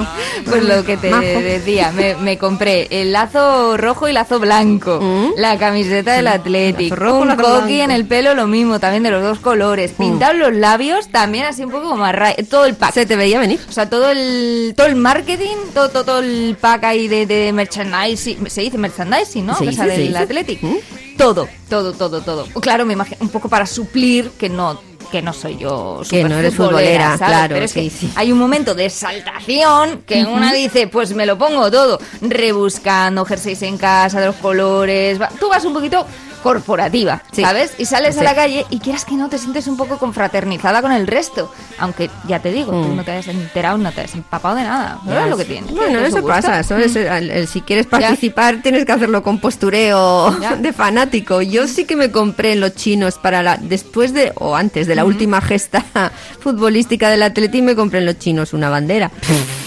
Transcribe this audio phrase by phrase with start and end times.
[0.00, 1.10] Bueno, pues lo que te
[1.42, 5.00] decía, me, me compré el lazo rojo y lazo blanco,
[5.36, 9.22] la camiseta del Athletic, rojo, un coqui en el pelo, lo mismo, también de los
[9.22, 12.04] dos colores, pintado los labios, también así un poco como
[12.48, 12.94] todo el pack.
[12.94, 13.60] Se te veía venir.
[13.68, 17.52] O sea, todo el, todo el marketing, todo, todo, todo el pack ahí de, de
[17.52, 19.56] merchandising, se dice merchandising, ¿no?
[19.56, 20.16] Se o sea, dice, se del.
[20.16, 20.62] Athletic.
[20.62, 20.76] ¿Mm?
[21.16, 22.46] Todo, todo, todo, todo.
[22.60, 24.80] Claro, me imagino, un poco para suplir que no
[25.10, 28.12] que no soy yo Que no eres futbolera, claro, Pero es sí, que sí.
[28.16, 33.62] hay un momento de exaltación que una dice, pues me lo pongo todo, rebuscando jerseys
[33.62, 36.06] en casa, de los colores, va- tú vas un poquito
[36.42, 37.42] corporativa, Sí.
[37.42, 37.72] ¿sabes?
[37.78, 38.24] Y sales a Sí.
[38.24, 42.10] la calle y quieras que no te sientes un poco confraternizada con el resto, aunque
[42.26, 42.96] ya te digo, tú Mm.
[42.96, 45.70] no te hayas enterado, no te hayas empapado de nada, ¿no es lo que tiene?
[45.72, 46.60] Bueno, su eso pasa.
[46.60, 50.56] Eso es, el- el- si quieres participar, tienes que hacerlo con postureo Ya.
[50.56, 51.42] de fanático.
[51.42, 53.56] Yo sí que me compré en los chinos para la.
[53.56, 54.32] Después de.
[54.36, 55.84] O antes de la última gesta
[56.40, 59.10] futbolística del Atleti, me compré en los chinos una bandera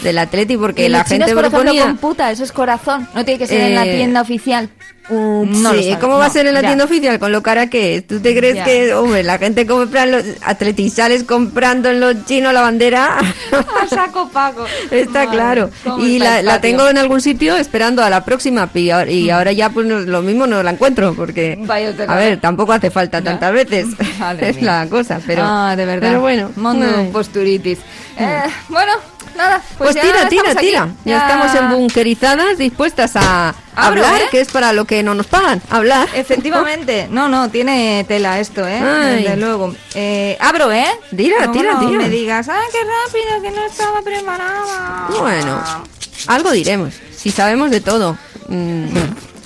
[0.03, 1.83] del Atleti porque Y la los chinos, gente por ejemplo, proponía.
[1.85, 4.69] con puta, eso es corazón, no tiene que ser en la Eh, tienda oficial.
[5.09, 6.67] Mm, No lo sí, ¿cómo va a ser en la ya.
[6.69, 7.19] tienda oficial?
[7.19, 8.07] Con lo cara que es.
[8.07, 8.63] ¿Tú te crees Ya.
[8.63, 13.17] que, hombre, la gente compra en los atletizales comprando en los chinos la bandera?
[13.19, 14.65] A saco Paco.
[14.91, 15.69] Está Madre, claro.
[15.99, 18.69] Y está la, la tengo en algún sitio esperando a la próxima.
[18.73, 21.13] Y ahora, y ahora ya, pues no- lo mismo no la encuentro.
[21.13, 21.59] Porque,
[22.07, 23.25] a ver, tampoco hace falta Ya.
[23.25, 23.87] tantas veces.
[24.19, 24.65] Madre es mía.
[24.83, 25.19] la cosa.
[25.27, 26.07] Pero, ah, de verdad.
[26.09, 26.49] Pero bueno.
[26.55, 27.09] Mundo ay.
[27.11, 27.79] posturitis.
[28.17, 28.93] Eh, bueno,
[29.35, 29.61] nada.
[29.77, 30.67] Pues, Pues, tira, tira, aquí.
[30.67, 30.89] tira.
[31.05, 31.69] Ya, estamos en
[32.57, 34.27] dispuestas a Abro, hablar, ¿eh?
[34.31, 35.61] que es para lo que no nos pagan.
[35.69, 36.07] Hablar.
[36.13, 38.79] Efectivamente, no, no, tiene tela esto, ¿eh?
[38.79, 39.23] Ay.
[39.23, 39.73] Desde luego.
[39.95, 40.85] Eh, abro, ¿eh?
[41.15, 41.99] Tira, No, tira, no tira.
[41.99, 45.07] me digas, ¡ay, qué rápido, que no estaba preparada!
[45.19, 45.63] Bueno,
[46.27, 46.93] algo diremos.
[47.15, 48.17] Si sabemos de todo.
[48.47, 48.87] Mm,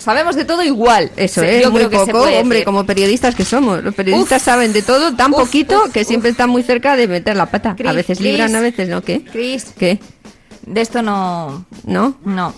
[0.07, 1.11] Sabemos de todo igual.
[1.17, 2.63] Eso Sí, es, yo muy creo poco, hombre, decir.
[2.63, 3.83] como periodistas que somos.
[3.83, 4.45] Los periodistas Uf.
[4.45, 7.47] saben de todo tan Uf, poquito uf, que siempre están muy cerca de meter la
[7.47, 7.75] pata.
[7.85, 9.01] A veces libran, a veces no.
[9.01, 9.21] ¿Qué?
[9.25, 9.99] Cris, ¿Qué?
[10.65, 11.65] de esto no...
[11.85, 12.15] ¿No?
[12.23, 12.53] No.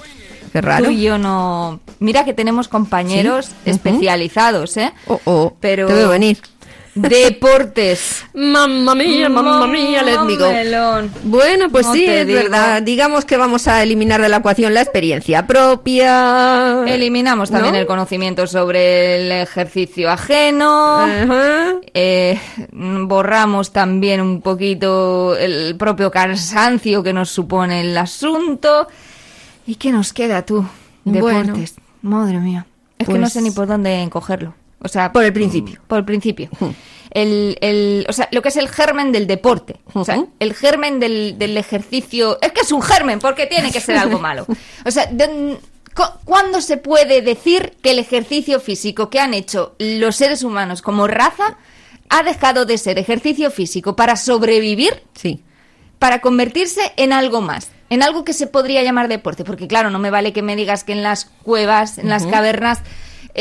[0.53, 0.85] Qué raro.
[0.85, 1.79] Tú y yo no...
[1.99, 4.93] Mira que tenemos compañeros Sí, especializados, ¿eh?
[5.07, 6.37] Oh, oh, Pero- te veo venir.
[6.95, 8.25] Deportes.
[8.33, 10.51] Mamma mía, mamma mía, let me go.
[10.51, 11.11] Melón.
[11.23, 12.39] Bueno, pues No sí, es digo.
[12.39, 12.81] verdad.
[12.81, 16.83] Digamos que vamos a eliminar de la ecuación la experiencia propia.
[16.87, 17.79] Eliminamos también ¿No?
[17.79, 21.05] el conocimiento sobre el ejercicio ajeno.
[21.93, 22.39] Eh,
[22.71, 28.87] borramos también un poquito el propio cansancio que nos supone el asunto.
[29.67, 30.65] ¿Y qué nos queda tú?
[31.05, 31.41] Bueno.
[31.43, 31.75] Deportes.
[32.01, 32.65] Madre mía.
[32.97, 34.53] Es que no Pues- sé ni por dónde encogerlo.
[34.81, 35.79] O sea, Por el principio.
[35.87, 36.49] Por el principio.
[37.11, 39.77] El, el- o sea, lo que es el germen del deporte.
[39.93, 42.37] O sea, el germen del, del ejercicio.
[42.39, 44.45] Es que es un germen, porque tiene que ser algo malo.
[44.85, 45.57] O sea, de-
[45.95, 50.83] cu- ¿cuándo se puede decir que el ejercicio físico que han hecho los seres humanos
[50.83, 51.57] como raza
[52.09, 55.41] ha dejado de ser ejercicio físico para sobrevivir, Sí.
[55.97, 57.71] para convertirse en algo más?
[57.89, 59.43] En algo que se podría llamar deporte.
[59.43, 62.81] Porque, claro, no me vale que me digas que en las cuevas, en las cavernas.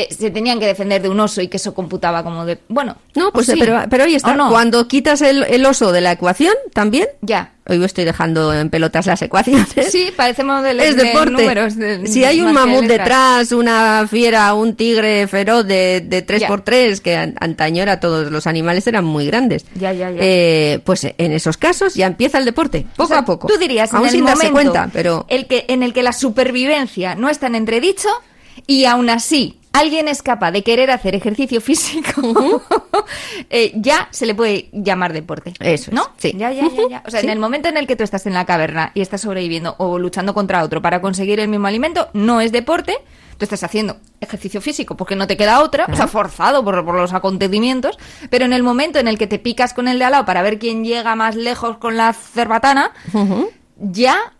[0.01, 2.59] Eh, se tenían que defender de un oso y que eso computaba como de...
[2.67, 4.35] Bueno, No, pues sí, pero, pero ahí está.
[4.35, 4.49] no.
[4.49, 7.07] Cuando quitas el, el oso de la ecuación, también.
[7.21, 7.53] Ya.
[7.67, 9.67] Hoy estoy dejando en pelotas las ecuaciones.
[9.91, 11.31] Sí, parecemos de, es de deporte.
[11.31, 11.75] números.
[11.75, 17.15] de- si hay un mamut detrás, una fiera, un tigre feroz de, de 3x3, que
[17.15, 19.65] an- antaño era todos los animales eran muy grandes.
[19.75, 20.17] Ya, ya, ya.
[20.19, 23.47] Eh, pues en esos casos ya empieza el deporte, poco O sea, a poco.
[23.47, 26.01] Tú dirías, aún en el sin darse momento cuenta, pero el que, en el que
[26.01, 28.09] la supervivencia no está en entredicho
[28.65, 32.21] y aún así alguien es capaz de querer hacer ejercicio físico,
[33.49, 35.53] eh, ya se le puede llamar deporte.
[35.59, 36.03] Eso es, ¿No?
[36.17, 36.33] sí.
[36.37, 37.03] Ya, ya, ya, ya.
[37.05, 37.25] O sea, Sí.
[37.27, 39.97] en el momento en el que tú estás en la caverna y estás sobreviviendo o
[39.99, 42.97] luchando contra otro para conseguir el mismo alimento, no es deporte,
[43.37, 46.95] tú estás haciendo ejercicio físico porque no te queda otra, o sea, forzado por, por
[46.95, 47.97] los acontecimientos,
[48.29, 50.41] pero en el momento en el que te picas con el de al lado para
[50.41, 52.91] ver quién llega más lejos con la cerbatana,
[53.77, 54.33] ya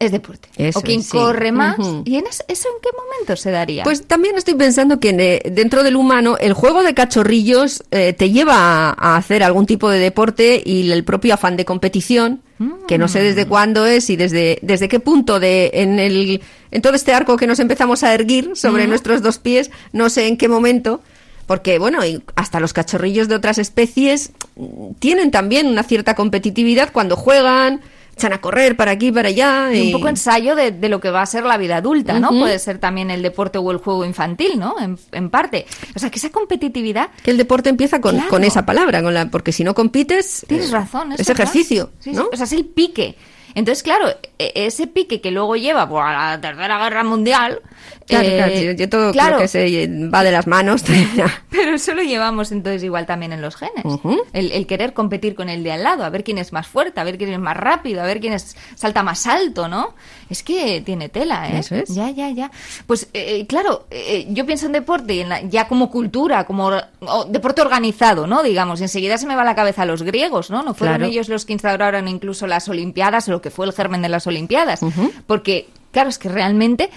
[0.00, 0.48] es deporte.
[0.56, 1.10] Eso o quien sí.
[1.12, 1.76] corre más.
[2.04, 3.84] ¿Y en es- eso en qué momento se daría?
[3.84, 8.12] Pues también estoy pensando que en, eh, dentro del humano el juego de cachorrillos eh,
[8.14, 12.40] te lleva a, a hacer algún tipo de deporte y el propio afán de competición,
[12.88, 16.82] que no sé desde cuándo es y desde, desde qué punto de en, el, en
[16.82, 20.36] todo este arco que nos empezamos a erguir sobre nuestros dos pies, no sé en
[20.36, 21.00] qué momento.
[21.46, 21.98] Porque, bueno,
[22.36, 27.80] hasta los cachorrillos de otras especies mm, tienen también una cierta competitividad cuando juegan,
[28.20, 29.72] echan a correr para aquí, para allá.
[29.72, 32.28] Y un poco ensayo de, de lo que va a ser la vida adulta, ¿no?
[32.30, 34.76] Puede ser también el deporte o el juego infantil, ¿no?
[34.80, 35.66] En, en parte.
[35.94, 38.28] O sea, que esa competitividad Que el deporte empieza con, Claro.
[38.30, 40.44] con esa palabra, con la, porque si no compites...
[40.48, 41.12] Tienes eh, razón.
[41.12, 42.16] Es, ejercicio, Sí, sí.
[42.16, 42.28] ¿no?
[42.32, 43.16] O sea, es el pique.
[43.54, 44.08] Entonces, claro,
[44.38, 47.60] e- ese pique que luego lleva pues, a la Tercera Guerra Mundial.
[48.06, 50.82] Claro, eh, claro, yo- yo todo claro, lo que se va de las manos.
[51.50, 53.84] Pero eso lo llevamos entonces igual también en los genes.
[54.32, 57.00] El, el querer competir con el de al lado, a ver quién es más fuerte,
[57.00, 59.94] a ver quién es más rápido, a ver quién es, salta más alto, ¿no?
[60.28, 61.58] Es que tiene tela, ¿eh?
[61.58, 61.94] Eso es.
[61.94, 62.50] Ya, ya, ya.
[62.86, 66.66] Pues eh, claro, eh, yo pienso en deporte y en la- ya como cultura, como
[66.66, 68.42] or- o deporte organizado, ¿no?
[68.42, 70.62] Digamos, enseguida se me va a la cabeza a los griegos, ¿no?
[70.62, 71.10] No fueron Claro.
[71.12, 74.26] ellos los que instauraron incluso las Olimpiadas o lo que fue el germen de las
[74.26, 74.80] Olimpiadas.
[75.26, 76.90] Porque, claro, es que realmente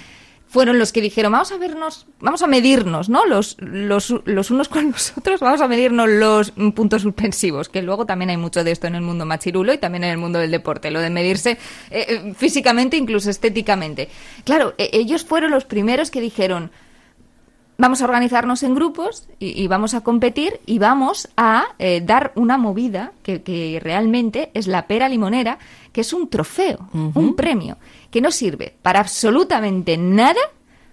[0.53, 3.25] fueron los que dijeron, vamos a vernos, vamos a medirnos, ¿no?
[3.25, 8.05] Los, los, los unos con los otros, vamos a medirnos los puntos suspensivos, que luego
[8.05, 10.51] también hay mucho de esto en el mundo machirulo y también en el mundo del
[10.51, 11.57] deporte, lo de medirse
[11.89, 14.09] eh, eh, físicamente, incluso estéticamente.
[14.43, 16.69] Claro, e- ellos fueron los primeros que dijeron,
[17.79, 22.31] vamos a organizarnos en grupos y, y vamos a competir y vamos a eh, dar
[22.35, 25.57] una movida que, que realmente es la pera limonera,
[25.91, 27.77] que es un trofeo, un premio,
[28.13, 30.39] que no sirve para absolutamente nada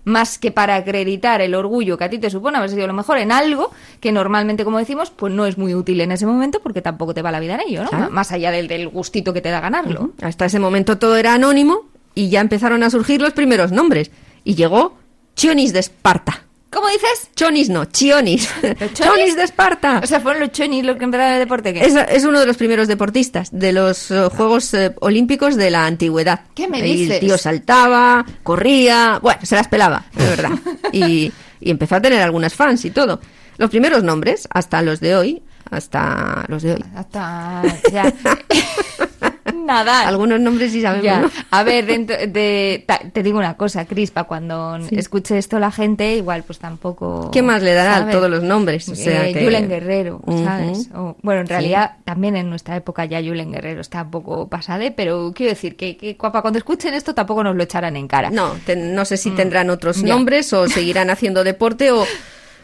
[0.05, 3.19] más que para acreditar el orgullo que a ti te supone haber sido lo mejor
[3.19, 3.71] en algo
[4.01, 7.21] que normalmente, como decimos, pues no es muy útil en ese momento porque tampoco te
[7.21, 7.91] va la vida en ello, ¿no?
[7.91, 8.11] Claro.
[8.11, 10.13] Más allá del, del gustito que te da ganarlo.
[10.23, 11.83] Hasta ese momento todo era anónimo
[12.15, 14.11] y ya empezaron a surgir los primeros nombres.
[14.43, 14.97] Y llegó
[15.37, 16.45] Chionis de Esparta.
[16.71, 17.31] ¿Cómo dices?
[17.35, 18.49] Chonis no, Chionis.
[18.63, 20.01] ¿Los Chonis de Esparta.
[20.03, 21.75] O sea, fueron los chonis los que empezaron el deporte.
[21.75, 21.85] ¿qué?
[21.85, 25.87] Es, es uno de los primeros deportistas de los eh, Juegos eh, Olímpicos de la
[25.87, 26.43] antigüedad.
[26.55, 27.17] ¿Qué me dices?
[27.17, 30.53] El tío saltaba, corría, bueno, se las pelaba, de verdad.
[30.93, 33.21] y, y empezó a tener algunas fans y todo.
[33.59, 36.85] Los primeros nombres, hasta los de hoy, hasta los de hoy.
[36.95, 37.63] Hasta
[37.93, 38.13] ya.
[39.67, 40.07] Nadal.
[40.09, 41.21] Algunos nombres sí sabemos, Ya.
[41.21, 41.31] ¿no?
[41.51, 46.17] A ver, dentro de, ta- te digo una cosa, Crispa, cuando escuche esto la gente,
[46.17, 47.31] igual pues tampoco...
[47.33, 48.15] ¿Qué más le dará ¿sabes?
[48.15, 48.89] todos los nombres?
[48.89, 50.21] O sea Eh, que- Julen Guerrero.
[50.45, 50.89] ¿sabes?
[50.95, 54.91] O- bueno, en realidad también en nuestra época ya Julen Guerrero está un poco pasade,
[54.91, 58.31] pero quiero decir que, que cuando escuchen esto tampoco nos lo echarán en cara.
[58.31, 60.07] No, te- no sé si tendrán otros Mm.
[60.07, 60.15] Ya.
[60.15, 62.05] nombres o seguirán haciendo deporte o,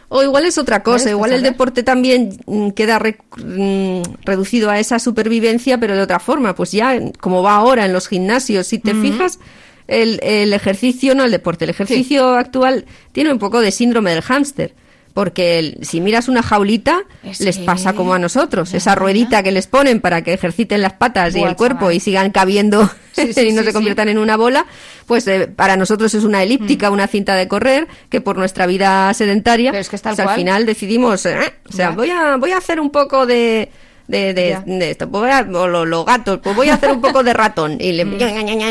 [0.08, 1.10] o igual es otra cosa.
[1.10, 6.18] Igual el deporte también mm, queda re- mm, reducido a esa supervivencia, pero de otra
[6.20, 6.54] forma.
[6.54, 9.38] Pues ya, como va ahora en los gimnasios, si te fijas,
[9.88, 14.22] el, el ejercicio, no el deporte, el ejercicio actual tiene un poco de síndrome del
[14.22, 14.74] hámster.
[15.16, 18.74] Porque si miras una jaulita, Es les que- pasa como a nosotros.
[18.74, 21.94] Esa ruedita que les ponen para que ejerciten las patas y el cuerpo chaval.
[21.94, 24.66] y sigan cabiendo Sí, sí, y no sí, se conviertan en una bola,
[25.06, 26.42] pues eh, para nosotros es una Mm.
[26.42, 30.16] elíptica, una cinta de correr, que por nuestra vida sedentaria, Pero es que es tal
[30.16, 33.70] pues al final decidimos, eh, o sea, voy a, voy a hacer un poco de...
[34.08, 36.92] De, de, de esto, pues voy a- o lo- los gatos, pues voy a hacer
[36.92, 38.18] un poco de ratón y le, Mm.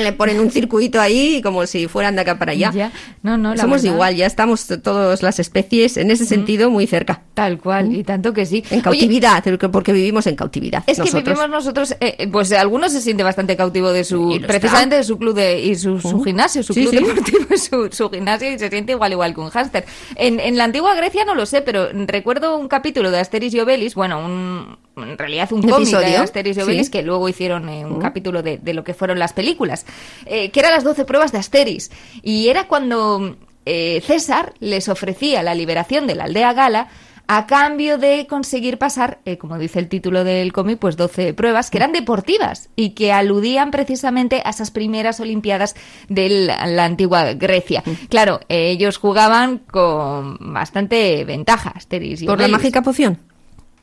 [0.03, 2.71] le ponen un circuito ahí como si fueran de acá para allá.
[2.73, 2.91] Ya.
[3.21, 3.93] No, no, Somos verdad.
[3.95, 7.21] igual, ya estamos todas las especies en ese sentido muy cerca.
[7.35, 8.63] Tal cual, y tanto que sí.
[8.69, 10.83] En Oye, cautividad, porque vivimos en cautividad.
[10.87, 14.95] Es que vivimos nosotros, eh, eh, pues algunos se siente bastante cautivo de su, precisamente
[14.95, 14.97] está.
[14.99, 17.03] de su club de, y su, su gimnasio, su Sí, club sí.
[17.05, 19.85] deportivo, y su, su gimnasio y se siente igual igual que un hámster.
[20.15, 23.59] En, en la antigua Grecia no lo sé, pero recuerdo un capítulo de Asterix y
[23.59, 26.15] Obelix, bueno, un, en realidad un ¿Un cómic de?
[26.17, 26.91] Asterix y Obelix Sí.
[26.93, 29.85] que luego hicieron eh, un capítulo de, de lo que fueron las películas,
[30.25, 31.91] eh, que eran las 12 pruebas de Asterix.
[32.23, 36.87] Y era cuando eh, César les ofrecía la liberación de la aldea gala
[37.27, 41.71] a cambio de conseguir pasar, eh, como dice el título del cómic, pues 12 pruebas
[41.71, 45.75] que eran deportivas y que aludían precisamente a esas primeras Olimpiadas
[46.07, 47.83] de la, la antigua Grecia.
[48.09, 53.17] Claro, eh, ellos jugaban con bastante ventaja, Asterix y Por la mágica poción.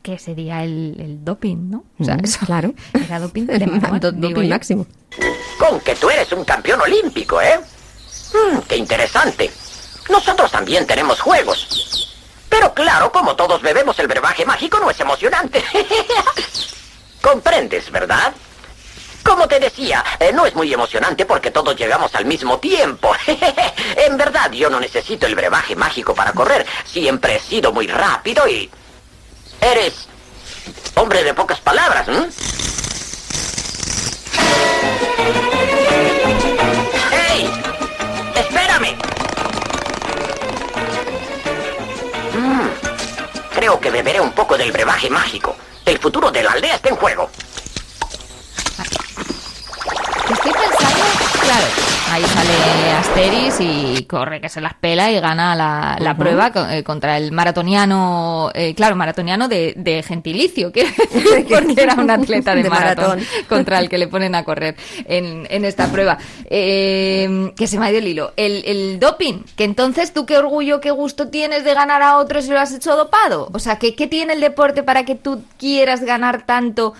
[0.02, 1.84] que sería el, el doping, ¿no?
[1.98, 2.74] O sea, Mm, eso claro.
[2.92, 3.58] Era doping de
[4.00, 4.86] do- doping máximo.
[5.58, 7.58] Con que tú eres un campeón olímpico, ¿eh?
[8.34, 9.50] Mm, qué interesante.
[10.10, 12.08] Nosotros también tenemos juegos.
[12.52, 15.64] Pero claro, como todos bebemos el brebaje mágico, no es emocionante.
[17.22, 18.30] Comprendes, ¿verdad?
[19.24, 23.10] Como te decía, eh, no es muy emocionante porque todos llegamos al mismo tiempo.
[23.96, 26.66] en verdad, yo no necesito el brebaje mágico para correr.
[26.84, 28.70] Siempre he sido muy rápido y...
[29.58, 30.06] Eres
[30.96, 32.28] hombre de pocas palabras, ¿m?
[43.62, 45.54] Creo que beberé un poco del brebaje mágico.
[45.86, 47.30] El futuro de la aldea está en juego.
[50.32, 51.04] Estoy pensando,
[51.40, 51.66] claro,
[52.12, 56.82] ahí sale Asteris y corre que se las pela y gana la, la prueba eh,
[56.82, 60.86] contra el maratoniano, eh, claro, maratoniano de, de gentilicio, que
[61.48, 63.26] porque era un atleta de, De maratón, maratón.
[63.48, 64.76] contra el que le ponen a correr
[65.06, 66.18] en, en esta prueba.
[66.50, 68.32] Eh, que se me ha ido el hilo.
[68.36, 72.44] El, el doping, que entonces tú qué orgullo, qué gusto tienes de ganar a otros
[72.44, 73.48] si lo has hecho dopado.
[73.54, 76.92] O sea, ¿qué, qué tiene el deporte para que tú quieras ganar tanto?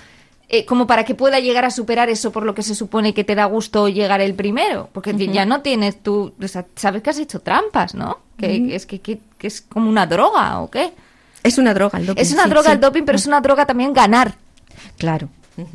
[0.53, 3.25] Eh, como para que pueda llegar a superar eso por lo que se supone que
[3.25, 4.89] te da gusto llegar el primero.
[4.93, 8.19] Porque ya no tienes tú, o sea, sabes que has hecho trampas, ¿no?
[8.37, 10.93] Que, que es que, que- que es como una droga o qué.
[11.43, 12.23] Es una droga el doping.
[12.23, 12.73] Es una sí, droga sí.
[12.75, 14.35] el doping, pero es una droga también ganar,
[14.99, 15.29] Claro.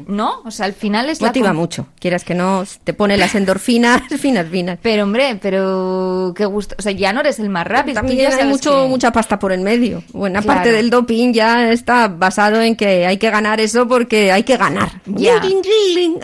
[0.07, 0.41] ¿No?
[0.46, 1.88] O sea, al final es Motiva mucho.
[2.00, 4.79] Quieras que no, te pone las endorfinas, finas, finas.
[4.81, 7.96] Pero hombre, pero qué gusto, o sea, ya no eres el más rápido.
[7.96, 10.03] También ya hay mucho, que- mucha pasta por el medio.
[10.13, 10.57] Buena Claro.
[10.60, 14.57] parte del doping ya está basado en que hay que ganar eso porque hay que
[14.57, 15.01] ganar.
[15.05, 15.41] Ya.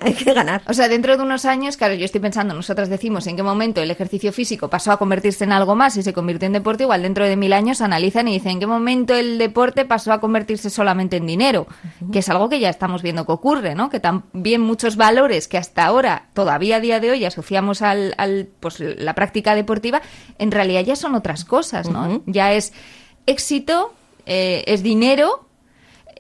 [0.01, 0.61] Hay que ganar.
[0.67, 3.81] O sea, dentro de unos años, claro, yo estoy pensando, nosotras decimos en qué momento
[3.81, 7.01] el ejercicio físico pasó a convertirse en algo más y se convirtió en deporte, igual
[7.03, 10.69] dentro de mil años analizan y dicen en qué momento el deporte pasó a convertirse
[10.69, 11.67] solamente en dinero,
[12.11, 13.89] que es algo que ya estamos viendo que ocurre, ¿no?
[13.89, 18.49] Que también muchos valores que hasta ahora, todavía a día de hoy, asociamos al, al,
[18.59, 20.01] pues, la práctica deportiva,
[20.39, 22.21] en realidad ya son otras cosas, ¿no?
[22.25, 22.73] Ya es
[23.25, 23.93] éxito,
[24.25, 25.47] eh, es dinero,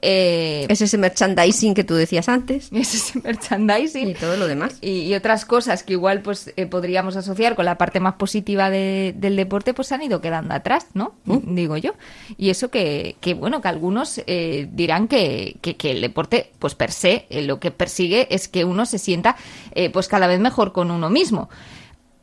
[0.03, 2.69] eh, Es ese merchandising que tú decías antes.
[2.73, 4.75] es ese merchandising Y todo lo demás.
[4.81, 8.69] y, y otras cosas que igual pues eh, podríamos asociar con la parte más positiva
[8.69, 11.93] de- del deporte pues han ido quedando atrás no digo yo
[12.37, 16.75] y eso que, que, bueno que algunos eh, dirán que, que- que el deporte pues
[16.75, 19.35] per se eh, lo que persigue es que uno se sienta
[19.73, 21.49] eh, pues cada vez mejor con uno mismo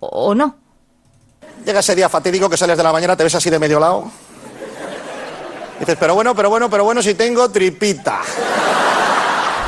[0.01, 0.57] o, o no
[1.65, 4.11] Llega ese día fatídico que sales de la mañana, te ves así de medio lado.
[5.81, 8.21] Dices, pero bueno, pero bueno, pero bueno, si tengo tripita.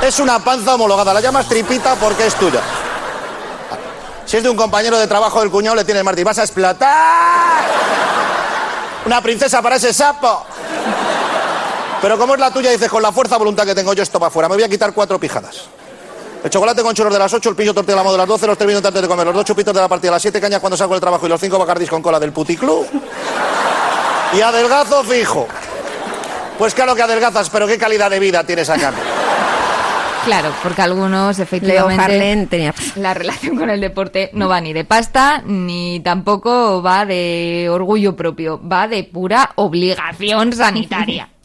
[0.02, 2.60] Es una panza homologada, la llamas tripita porque es tuya.
[4.26, 7.64] Si es de un compañero de trabajo del cuñado, le tienes Martí, vas a explotar.
[9.06, 10.44] Una princesa para ese sapo.
[12.02, 14.28] Pero como es la tuya, dices, con la fuerza voluntad que tengo yo, esto para
[14.28, 15.62] afuera, me voy a quitar cuatro pijadas.
[16.44, 18.28] El chocolate con churros de las 8, el pillo tortilla de la moda de las
[18.28, 20.40] 12, los 3 minutos antes de comer, los dos chupitos de la partida, las 7
[20.40, 22.84] cañas cuando salgo del trabajo y los 5 bacardis con cola del puticlub.
[24.34, 25.46] Y adelgazo fijo.
[26.58, 29.02] Pues claro que adelgazas, pero qué calidad de vida tienes a cambio.
[30.24, 32.74] claro porque algunos Leo efectivamente Harlen tenía...
[32.96, 38.14] la relación con el deporte no va ni de pasta, ni tampoco va de orgullo
[38.14, 41.28] propio, va de pura obligación sanitaria.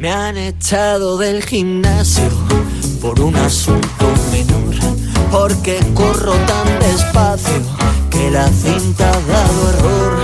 [0.00, 2.30] Me han echado del gimnasio
[3.02, 4.69] por un asunto menor,
[5.30, 7.62] porque corro tan despacio
[8.10, 10.18] que la cinta ha dado error.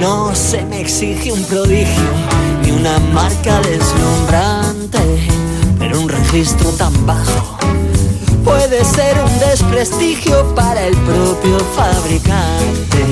[0.00, 2.10] No se me exige un prodigio
[2.62, 5.28] ni una marca deslumbrante,
[5.78, 7.58] pero un registro tan bajo
[8.44, 13.04] puede ser un desprestigio para el propio fabricante.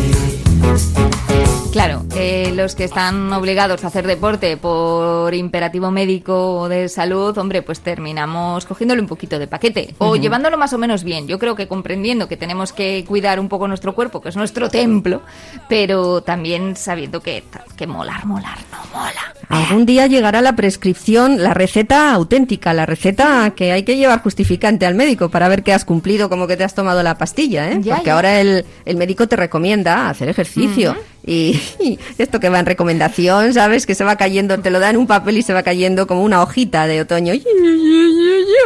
[1.72, 7.36] Claro, eh, los que están obligados a hacer deporte por imperativo médico o de salud,
[7.38, 11.28] hombre, pues terminamos cogiéndole un poquito de paquete o llevándolo más o menos bien.
[11.28, 14.68] Yo creo que comprendiendo que tenemos que cuidar un poco nuestro cuerpo, que es nuestro
[14.68, 15.22] templo,
[15.68, 17.44] pero también sabiendo que,
[17.76, 19.34] que molar, molar, no mola.
[19.48, 24.86] Algún día llegará la prescripción, la receta auténtica, la receta que hay que llevar justificante
[24.86, 27.78] al médico para ver que has cumplido como que te has tomado la pastilla, ¿eh?
[27.80, 28.14] Ya, Porque ya.
[28.14, 30.96] ahora el, el médico te recomienda hacer ejercicio.
[31.26, 33.86] y, y esto que va en recomendación, ¿sabes?
[33.86, 36.42] Que se va cayendo, te lo dan un papel y se va cayendo como una
[36.42, 37.34] hojita de otoño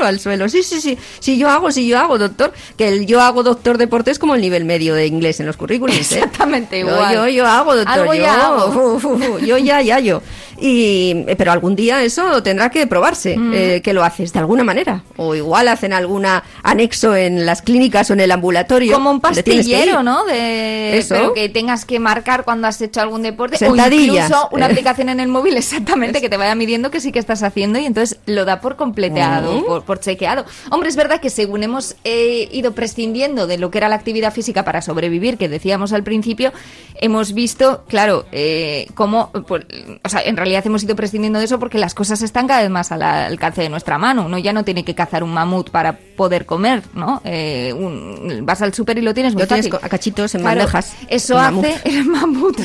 [0.04, 0.48] al suelo.
[0.48, 0.98] Sí, sí, sí.
[1.20, 2.52] Sí, yo hago, sí, yo hago, doctor.
[2.76, 5.56] Que el yo hago doctor deporte es como el nivel medio de inglés en los
[5.56, 6.00] currículums, ¿eh?
[6.22, 7.14] Exactamente igual.
[7.14, 8.00] Yo, yo hago, doctor.
[8.00, 8.72] Algo yo, ya hago.
[8.72, 10.22] fu, fu, fu, yo ya, ya, yo.
[10.64, 13.52] Y, eh, pero algún día eso tendrá que probarse, Mm.
[13.52, 15.02] eh, que lo haces de alguna manera.
[15.16, 16.24] O igual hacen algún
[16.62, 18.92] anexo en las clínicas o en el ambulatorio.
[18.94, 20.04] Como un pastillero.
[20.04, 20.24] ¿no?
[20.24, 21.14] De, Eso.
[21.16, 23.56] Pero que tengas que marcar cuando has hecho algún deporte.
[23.56, 24.30] Sentadillas.
[24.30, 27.18] O incluso una aplicación en el móvil exactamente que te vaya midiendo que sí que
[27.18, 29.64] estás haciendo y entonces lo da por completeado, Mm.
[29.64, 30.44] por, por chequeado.
[30.70, 34.32] Hombre, es verdad que según hemos eh, ido prescindiendo de lo que era la actividad
[34.32, 36.52] física para sobrevivir, que decíamos al principio,
[37.00, 39.64] hemos visto, claro, eh, cómo, pues,
[40.04, 42.70] o sea, en realidad hemos ido prescindiendo de eso porque las cosas están cada vez
[42.70, 44.26] más al alcance de nuestra mano.
[44.26, 47.20] Uno ya no tiene que cazar un mamut para poder comer, ¿no?
[47.24, 49.86] Eh, un- vas al súper y lo tienes muy Lo tienes fácil.
[49.86, 50.94] a cachitos en Claro, bandejas.
[51.08, 52.58] Eso hace el mamut.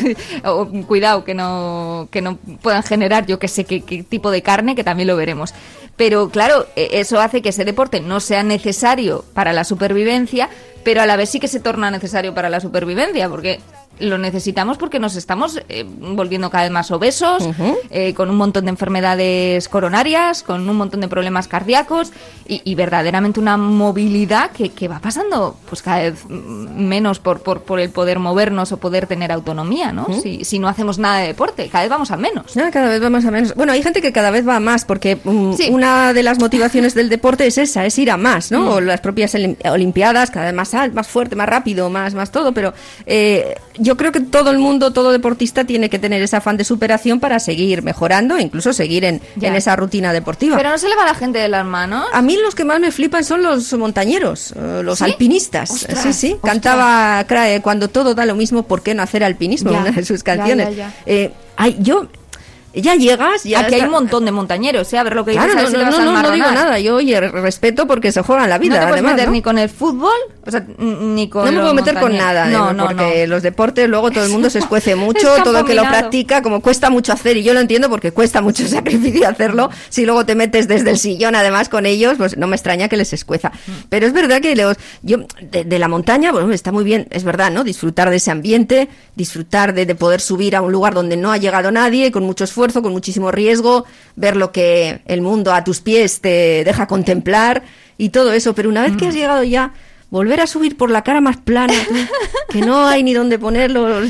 [0.46, 4.42] O, cuidado, que no, que no puedan generar, yo que sé, qué, qué tipo de
[4.42, 5.54] carne, que también lo veremos.
[5.96, 10.50] Pero claro, eh, eso hace que ese deporte no sea necesario para la supervivencia,
[10.84, 13.60] pero a la vez sí que se torna necesario para la supervivencia, porque
[14.00, 17.48] lo necesitamos porque nos estamos eh, volviendo cada vez más obesos,
[17.90, 22.12] eh, con un montón de enfermedades coronarias, con un montón de problemas cardíacos
[22.48, 27.42] y, y verdaderamente una movilidad que, que va pasando pues cada vez mm, menos por,
[27.42, 30.08] por, por el poder movernos o poder tener autonomía, ¿no?
[30.22, 32.56] si, si no hacemos nada de deporte, cada vez vamos a menos.
[32.58, 33.56] Ah, cada vez vamos a menos.
[33.56, 35.70] Bueno, hay gente que cada vez va a más, porque mm, Sí.
[35.72, 38.76] una de las motivaciones del deporte es esa, es ir a más, ¿no?
[38.76, 39.36] O las propias
[39.66, 42.74] olimpiadas, cada vez más más fuerte, más rápido, más, más todo, pero
[43.06, 43.56] eh,
[43.88, 47.22] yo creo que todo el mundo, todo deportista tiene que tener ese afán de superación
[47.22, 50.58] para seguir mejorando, e incluso seguir en, en esa rutina deportiva.
[50.58, 52.06] Pero no se le va a la gente de las manos.
[52.12, 55.06] A mí los que más me flipan son los montañeros, eh, los ¿Sí?
[55.06, 55.72] alpinistas.
[55.72, 56.34] Ostras, sí, sí.
[56.34, 56.52] ostras.
[56.52, 59.72] Cantaba Crae, cuando todo da lo mismo, ¿por qué no hacer alpinismo?
[59.72, 60.72] Ya, Una de sus canciones.
[60.76, 60.94] ya, ya.
[61.06, 62.08] Eh, ay, yo,
[62.82, 64.98] ya llegas, ya Aquí hay un montón de montañeros, ¿eh?
[64.98, 66.80] A ver lo que Claro, dices, no, no, no, no, no digo nada.
[66.80, 68.76] Yo, oye, respeto porque se juegan la vida.
[68.76, 69.34] no te puedes además, meter ¿no?
[69.34, 70.12] ni con el fútbol,
[70.46, 73.34] o sea, ni con No me puedo meter con nada, No, eh, no, porque no.
[73.36, 76.42] los deportes luego todo el mundo se escuece mucho, Es todo el que lo practica,
[76.42, 80.26] como cuesta mucho hacer, y yo lo entiendo porque cuesta mucho sacrificio hacerlo, si luego
[80.26, 83.50] te metes desde el sillón además con ellos, pues no me extraña que les escueza.
[83.50, 83.72] Mm.
[83.90, 87.24] Pero es verdad que los, yo, de, de la montaña, bueno, está muy bien, es
[87.24, 87.64] verdad, ¿no?
[87.64, 91.38] Disfrutar de ese ambiente, disfrutar de, de poder subir a un lugar donde no ha
[91.38, 95.82] llegado nadie, con mucho esfuerzo, con muchísimo riesgo, ver lo que el mundo a tus
[95.82, 97.64] pies te deja contemplar
[97.98, 98.98] y todo eso, pero una vez Mm.
[98.98, 99.74] que has llegado ya,
[100.10, 101.74] volver a subir por la cara más plana,
[102.50, 104.02] que no hay ni dónde ponerlo.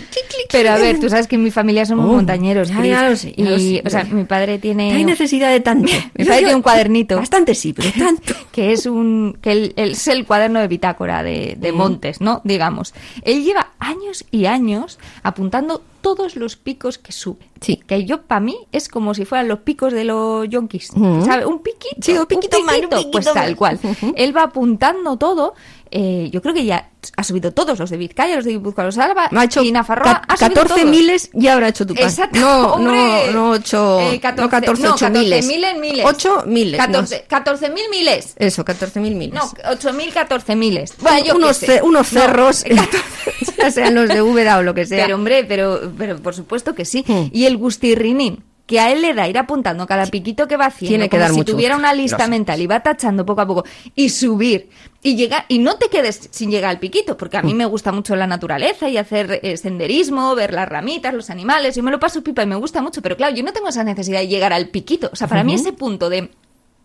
[0.51, 3.89] Pero a ver, tú sabes que en mi familia somos Oh, montañeros, ya, y, o
[3.89, 4.93] sea, mi padre tiene...
[4.93, 5.91] Hay necesidad de tanto.
[6.15, 7.17] Mi padre tiene un cuadernito.
[7.17, 8.33] Bastante sí, pero tanto.
[8.51, 12.41] que es un que él es el cuaderno de bitácora de, de montes, ¿no?
[12.43, 12.93] Digamos.
[13.23, 17.49] Él lleva años y años apuntando todos los picos que sube.
[17.61, 17.77] Sí.
[17.87, 20.91] Que yo, para mí, es como si fueran los picos de los yonkis.
[20.91, 21.25] Ujú.
[21.25, 21.45] ¿Sabes?
[21.45, 21.95] Un piquito.
[22.01, 23.79] Sí, un piquito más, un piquito Pues tal cual.
[24.15, 25.53] Él va apuntando todo.
[25.91, 28.95] eh, yo creo que ya ha subido todos, los de Vizcaya, los de Guipúzcoa, los
[28.95, 30.21] de Me ha hecho y Nafarroa.
[30.27, 30.91] ha subido 14 todos.
[30.91, 31.93] miles ya habrá hecho tu.
[31.93, 32.39] Exacto.
[32.39, 32.97] No, hombre.
[33.27, 35.45] no, no 8, Eh, no 14, no, 8 miles.
[35.45, 36.05] mil en miles.
[36.05, 36.77] 8 miles.
[36.79, 38.35] 14 14 mil miles.
[38.39, 38.45] no.
[38.47, 39.33] Eso, 14 mil miles.
[39.35, 39.41] No,
[39.71, 40.93] 8.000, 14.000.
[40.99, 41.71] Bueno, yo unos, qué sé.
[41.77, 42.97] ce- unos No, cerros, 14.
[43.57, 45.03] ya sean los de Úbeda o lo que sea.
[45.03, 47.03] Pero hombre, pero, pero por supuesto que sí.
[47.07, 47.29] Hmm.
[47.31, 50.91] Y el gustirrinín, que a él le da ir apuntando cada piquito que va haciendo,
[50.91, 53.47] Tiene que como dar si mucho tuviera una lista mental y va tachando poco a
[53.47, 53.63] poco
[53.95, 54.69] y subir
[55.01, 57.93] y llegar y no te quedes sin llegar al piquito, porque a mí me gusta
[57.93, 61.99] mucho la naturaleza y hacer eh, senderismo, ver las ramitas, los animales, yo me lo
[61.99, 64.51] paso pipa y me gusta mucho, pero claro, yo no tengo esa necesidad de llegar
[64.51, 65.09] al piquito.
[65.13, 66.29] O sea, para mí ese punto de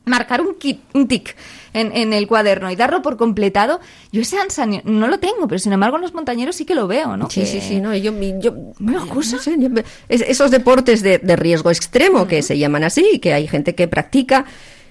[0.04, 1.36] marcar un, kit, un tic
[1.72, 5.58] en, en el cuaderno y darlo por completado, yo ese ansia no lo tengo, pero
[5.58, 7.30] sin embargo en los montañeros sí que lo veo, ¿no?
[7.30, 9.68] Sí, Que- sí, sí, no, yo, yo ¿Me no sé, yo-
[10.08, 13.86] es- esos deportes de, de riesgo extremo que se llaman así, que hay gente que
[13.88, 14.44] practica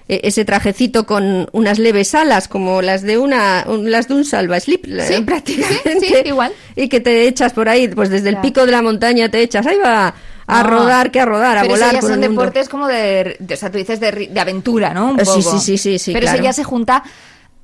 [0.08, 4.24] eh, ese trajecito con unas leves alas como las de una un- las de un
[4.24, 6.52] salva slip Sí, prácticamente sí, sí, igual.
[6.74, 9.64] y que te echas por ahí pues desde el pico de la montaña te echas
[9.66, 10.12] ahí va
[10.46, 10.68] a No.
[10.70, 13.70] rodar que a rodar a pero volar por son deportes como de, de- o sea,
[13.70, 15.10] tú dices de, de aventura, ¿no?
[15.12, 15.58] Un Eh, sí, poco.
[15.58, 16.36] sí, sí, sí, sí, Pero claro.
[16.38, 17.02] eso ya se junta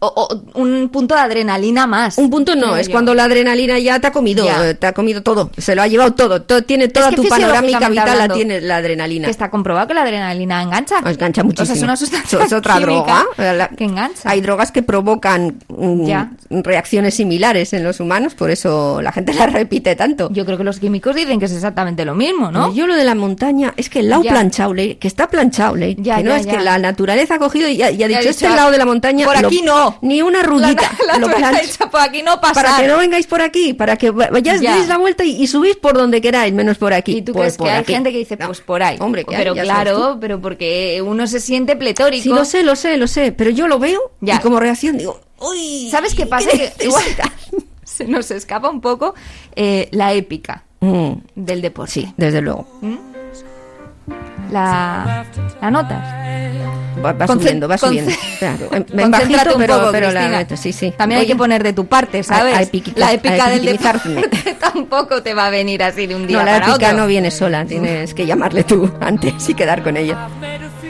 [0.00, 2.18] o- o un punto de adrenalina más.
[2.18, 2.92] un punto no, es yo.
[2.92, 4.68] cuando la adrenalina ya te ha comido, Ya.
[4.70, 7.24] eh, te ha comido todo, se lo ha llevado todo, todo tiene toda que tu
[7.28, 9.26] panorámica vital la tiene la adrenalina.
[9.26, 10.98] Que está comprobado que la adrenalina engancha.
[11.04, 11.62] Engancha muchísimo.
[11.64, 13.24] O sea, es una sustancia es otra droga.
[13.36, 14.20] La- que engancha.
[14.30, 16.30] Hay drogas que provocan mm, Ya.
[16.50, 20.30] reacciones similares en los humanos, por eso la gente la repite tanto.
[20.32, 22.72] Yo creo que los químicos dicen que es exactamente lo mismo, ¿no?
[22.72, 24.30] Yo lo de la montaña es que el lado Ya.
[24.30, 26.52] planchado, que está planchado, le- Ya, que no ya, es ya.
[26.52, 29.24] que la naturaleza ha cogido y ha, y ha dicho, este lado de la montaña,
[29.24, 29.98] por lo- aquí no.
[30.02, 31.28] ni una La, rullita, la lo
[31.90, 32.64] por aquí no pasar.
[32.64, 34.74] para que no vengáis por aquí, para que vayáis, Ya.
[34.76, 37.18] deis la vuelta y, y subís por donde queráis, menos por aquí.
[37.18, 37.92] ¿Y tú Pues crees que por hay aquí.
[37.94, 38.46] gente que dice, No.
[38.46, 38.96] pues por ahí?
[39.00, 42.22] Hombre, que pero claro, pero porque uno se siente pletórico.
[42.22, 44.36] Sí, lo sé, lo sé, lo sé, pero yo lo veo Ya.
[44.36, 46.50] y como reacción digo, uy, ¿Sabes qué pasa?
[46.50, 47.04] ¿qué que igual
[47.84, 49.14] se nos escapa un poco
[49.56, 51.90] eh, la épica Mm, del deporte.
[51.92, 52.68] sí, desde luego.
[54.52, 55.26] la,
[55.60, 56.47] la notas.
[57.04, 58.12] Va, subiendo, va subiendo.
[58.38, 60.92] Claro, bajito, un pero, poco, pero la sí, sí.
[60.96, 62.54] También hay que poner de tu parte, ¿sabes?
[62.54, 62.60] a
[62.96, 64.28] la épica a del deporte
[64.60, 67.64] tampoco te va a venir así de un día No, la épica no viene sola,
[67.64, 70.28] tienes que llamarle tú antes y quedar con ella.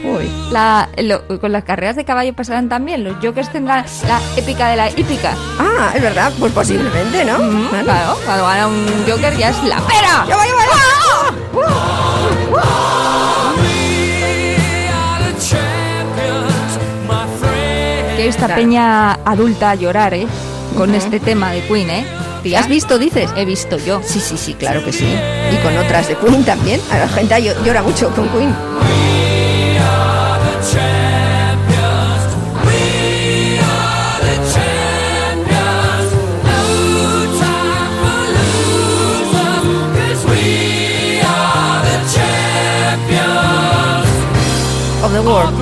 [0.04, 0.30] Uy.
[0.52, 3.02] La- lo- con las carreras de caballo pasarán también.
[3.02, 5.34] Los jokers tendrán la épica de la hípica.
[5.58, 7.38] Ah, es verdad, pues posiblemente, ¿no?
[7.38, 7.68] Mm.
[7.82, 10.24] Claro, cuando gana un joker ya es la pera.
[10.28, 12.28] ¡Ya va, ya va, ya va!
[12.28, 13.07] Que he visto
[18.36, 18.54] a Claro.
[18.56, 20.26] Peña adulta llorar, ¿eh?
[20.76, 22.04] Con este tema de Queen, ¿eh?
[22.42, 23.30] Tía, ¿Has visto, dices?
[23.36, 24.00] He visto yo.
[24.04, 25.06] Sí, sí, sí, claro que sí.
[25.52, 26.80] Y con otras de Queen también.
[26.92, 28.54] A La gente llo- llora mucho con Queen.
[45.04, 45.57] Of the world.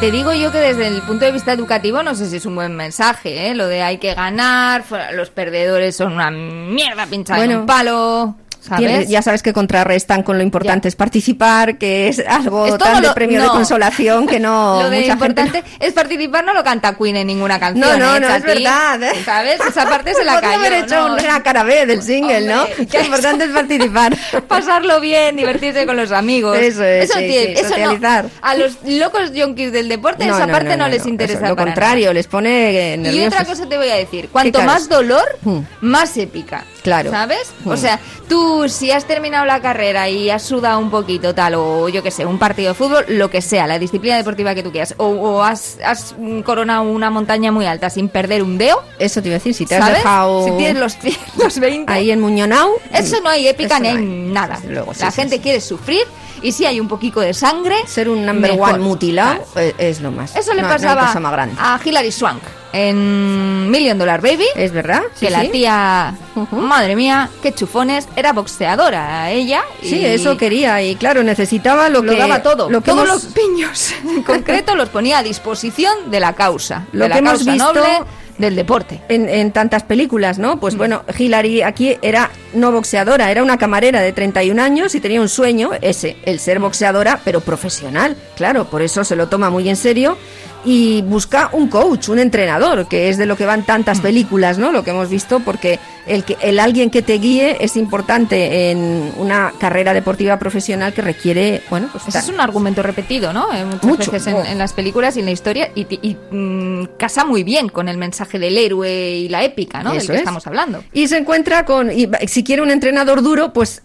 [0.00, 2.46] Que te digo yo que desde el punto de vista educativo no sé si es
[2.46, 3.54] un buen mensaje, ¿eh?
[3.54, 7.60] Lo de hay que ganar, los perdedores son una mierda pinchada en Bueno.
[7.60, 8.34] un palo,
[8.76, 10.88] Tiene- ya sabes que contrarrestan con lo importante Ya.
[10.90, 13.52] es participar, que es algo tan no de lo- premio de no.
[13.52, 14.78] consolación que no.
[14.82, 17.88] Lo de mucha gente importante es participar, no lo canta Queen en ninguna canción.
[17.88, 18.46] No, no, ¿eh, no, es Chati?
[18.46, 19.12] verdad, ¿eh?
[19.24, 19.60] ¿Sabes?
[19.68, 20.58] Esa parte se la cayó.
[20.58, 21.14] haber hecho ¿no?
[21.14, 22.86] una cara B del single, Hombre, ¿no?
[22.92, 24.16] Lo importante es participar.
[24.48, 26.56] Pasarlo bien, divertirse con los amigos.
[26.58, 27.68] Eso es, sí, tiene- sí, eso no.
[27.70, 28.26] socializar.
[28.42, 31.48] A los locos yonkis del deporte esa parte no, les interesa.
[31.48, 35.60] Lo contrario, les pone Y otra cosa te voy a decir, cuanto más dolor, Hmm.
[35.80, 36.64] más épica.
[36.84, 37.10] Claro.
[37.10, 37.52] ¿Sabes?
[37.64, 37.70] Hmm.
[37.70, 41.88] O sea, tú si has terminado la carrera y has sudado un poquito tal, o
[41.88, 44.70] yo que sé, un partido de fútbol, lo que sea, la disciplina deportiva que tú
[44.70, 48.82] quieras, o, o has, has mm, coronado una montaña muy alta sin perder un dedo,
[48.98, 49.96] Eso te iba a decir, si te has ¿sabes?
[49.98, 50.98] dejado Si tienes los,
[51.42, 52.70] los 20, ahí en Muñonau.
[52.92, 54.60] eso no hay épica ni no hay nada.
[54.68, 55.42] Luego, sí, la sí, gente sí.
[55.42, 56.02] quiere sufrir
[56.44, 58.74] y si hay un poquito de sangre, Ser un number mejor.
[58.74, 60.36] one mutilado eh, es lo más.
[60.36, 64.44] Eso le No- pasaba más a Hilary Swank en Million Dollar Baby.
[64.54, 65.02] ¿Es verdad?
[65.14, 65.48] Sí, que la sí.
[65.48, 66.14] tía,
[66.50, 69.62] madre mía, qué chufones, era boxeadora ella.
[69.82, 72.68] Sí, eso quería y claro, necesitaba lo, lo que daba todo.
[72.70, 76.84] Lo que Todos hemos- los piños en concreto los ponía a disposición de la causa.
[76.92, 77.98] Lo de la que hemos causa visto- noble
[78.38, 79.00] del deporte.
[79.08, 80.56] en, en tantas películas, ¿no?
[80.56, 80.60] Mm.
[80.60, 85.20] Pues bueno, Hillary aquí era no boxeadora, era una camarera de 31 años y tenía
[85.20, 88.16] un sueño, ese, el ser boxeadora, pero profesional.
[88.36, 90.16] Claro, por eso se lo toma muy en serio
[90.64, 93.64] y busca un coach, un entrenador, que es de lo que van Mm.
[93.64, 94.72] tantas películas, ¿no?
[94.72, 99.12] Lo que hemos visto, porque el, que, el alguien que te guíe es importante en
[99.18, 103.52] una carrera deportiva profesional que requiere, bueno, pues Ese es un argumento repetido, ¿no?
[103.54, 104.10] Eh, muchas Mucho.
[104.10, 104.44] veces en, Oh.
[104.44, 107.96] en las películas y en la historia y, y, mm, casa muy bien con el
[107.98, 109.90] mensaje del héroe y la épica, ¿no?
[109.90, 110.20] Del Eso que es.
[110.20, 110.82] estamos hablando.
[110.92, 113.82] Y se encuentra con, y si quiere un entrenador duro, pues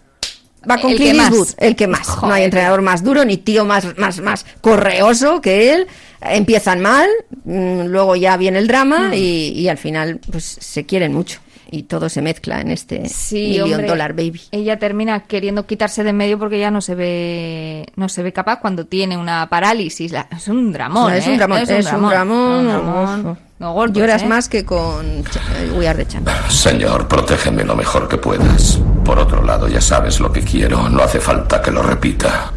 [0.70, 1.22] va con El Clint que.
[1.24, 2.06] Eastwood, el que más.
[2.22, 5.86] No hay entrenador más duro ni tío más, más, más correoso que él.
[6.20, 7.08] Empiezan mal,
[7.44, 9.14] mm, luego ya viene el drama Mm.
[9.14, 11.40] y, y al final pues se quieren mucho
[11.72, 13.02] y todo se mezcla en este
[13.32, 14.40] Million hombre, Dollar Baby.
[14.50, 18.32] Ella termina queriendo quitarse de en medio porque ya no se ve no se ve
[18.32, 20.10] capaz cuando tiene una parálisis.
[20.12, 21.10] La- es un dramón.
[21.10, 21.30] No, es ¿eh?
[21.30, 23.38] un dramón, es un dramón, un no, dramón.
[23.60, 23.72] no.
[23.74, 24.26] Gordos, Lloras ¿eh?
[24.26, 26.52] más que con eh, We Are the Champions.
[26.52, 28.78] Señor, protégeme lo mejor que puedas.
[29.04, 30.88] Por otro lado, ya sabes lo que quiero.
[30.88, 32.52] No hace falta que lo repita.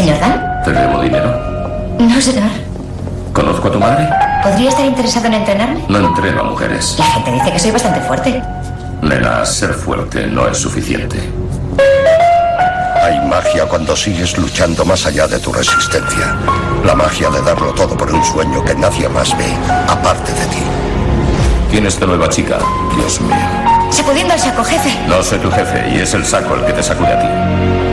[0.00, 1.30] Señor Dan, ¿Te debo dinero?
[1.98, 2.48] no señor.
[3.34, 4.08] ¿Conozco a tu madre?
[4.42, 5.84] ¿Podría estar interesado en entrenarme?
[5.90, 6.96] No entreno a mujeres.
[6.98, 8.42] La gente dice que soy bastante fuerte.
[9.02, 11.18] Nena, ser fuerte no es suficiente.
[13.02, 16.34] Hay magia cuando sigues luchando más allá de tu resistencia.
[16.82, 19.52] La magia de darlo todo por un sueño que nadie más ve,
[19.86, 20.62] aparte de ti.
[21.70, 22.56] ¿Quién es tu nueva chica?
[22.96, 23.36] Dios mío.
[23.90, 24.96] Sacudiendo al saco, jefe.
[25.06, 27.89] No soy tu jefe y es el saco el que te sacude a ti.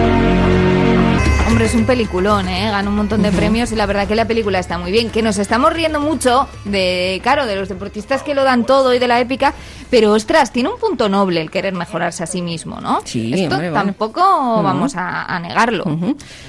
[1.57, 2.69] Hombre, es un peliculón, ¿eh?
[2.69, 5.09] Gana un montón de premios y la verdad que la película está muy bien.
[5.09, 8.99] Que nos estamos riendo mucho de, claro, de los deportistas que lo dan todo y
[8.99, 9.55] de la épica,
[9.89, 13.01] pero ostras, tiene un punto noble el querer mejorarse a sí mismo, ¿no?
[13.05, 15.83] Sí, Esto hombre, tampoco vamos a, a negarlo.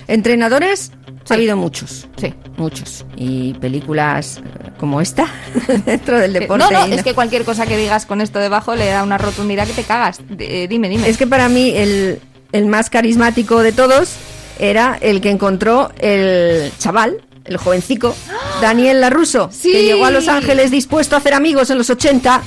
[0.09, 0.93] Entrenadores
[1.31, 2.07] ha habido muchos.
[2.19, 2.35] Sí.
[2.59, 3.07] Muchos.
[3.17, 5.27] Y películas eh, como esta
[5.87, 6.67] dentro del deporte.
[6.71, 9.67] no, no, es que cualquier cosa que digas con esto debajo le da una rotundidad
[9.67, 10.21] que te cagas.
[10.39, 11.09] Eh, dime, dime.
[11.09, 12.21] Es que para mí el,
[12.53, 14.19] el más carismático de todos
[14.59, 18.15] era el que encontró el chaval, el jovencico,
[18.61, 19.73] Daniel Laruso, Sí.
[19.73, 22.43] que llegó a Los Ángeles dispuesto a hacer amigos en los 80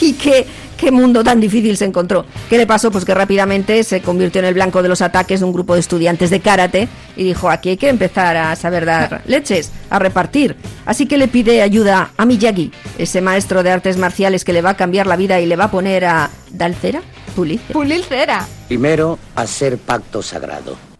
[0.00, 0.46] y que
[0.76, 2.26] qué mundo tan difícil se encontró.
[2.50, 2.90] ¿Qué le pasó?
[2.90, 5.80] Pues que rápidamente se convirtió en el blanco de los ataques de un grupo de
[5.80, 10.56] estudiantes de karate y dijo, aquí hay que empezar a saber dar leches, a repartir.
[10.84, 14.70] Así que le pide ayuda a Miyagi, ese maestro de artes marciales que le va
[14.70, 17.00] a cambiar la vida y le va a poner a Dalcera.
[17.36, 17.60] Pulir.
[17.72, 18.44] Pulir cera.
[18.66, 20.91] Primero, hacer pacto sagrado.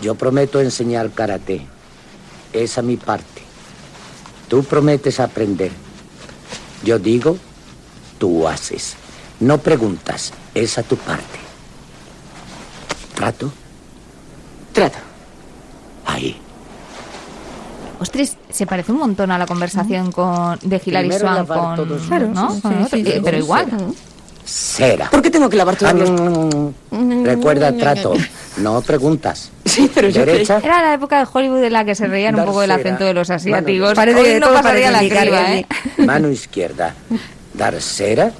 [0.00, 1.66] Yo prometo enseñar karate.
[2.52, 3.42] Esa mi parte.
[4.48, 5.70] Tú prometes aprender.
[6.82, 7.36] Yo digo,
[8.18, 8.94] tú haces.
[9.40, 10.32] No preguntas.
[10.54, 11.38] Esa tu parte.
[13.14, 13.52] ¿Trato?
[14.72, 14.98] Trato.
[16.06, 16.36] Ahí.
[18.00, 22.28] Ostras, se parece un montón a la conversación con, de Hilary lavar con, todos Claro,
[22.28, 22.54] ¿no?
[22.54, 23.66] sí, Con sí, otro, sí, sí, pero igual.
[24.46, 25.10] Cera.
[25.10, 27.24] ¿Por qué tengo que lavar todos Ah, los...
[27.24, 28.14] Recuerda, trato.
[28.56, 29.50] No preguntas.
[29.70, 30.24] Sí, pero yo...
[30.26, 30.60] Derecha.
[30.62, 33.14] Era la época de Hollywood en la que se reían un poco del acento de
[33.14, 33.94] los Mano asiáticos.
[33.94, 35.66] Parece Hoy que no pasaría la criba, que- ¿eh?
[35.98, 36.94] Mano izquierda.
[37.54, 38.32] Dar cera.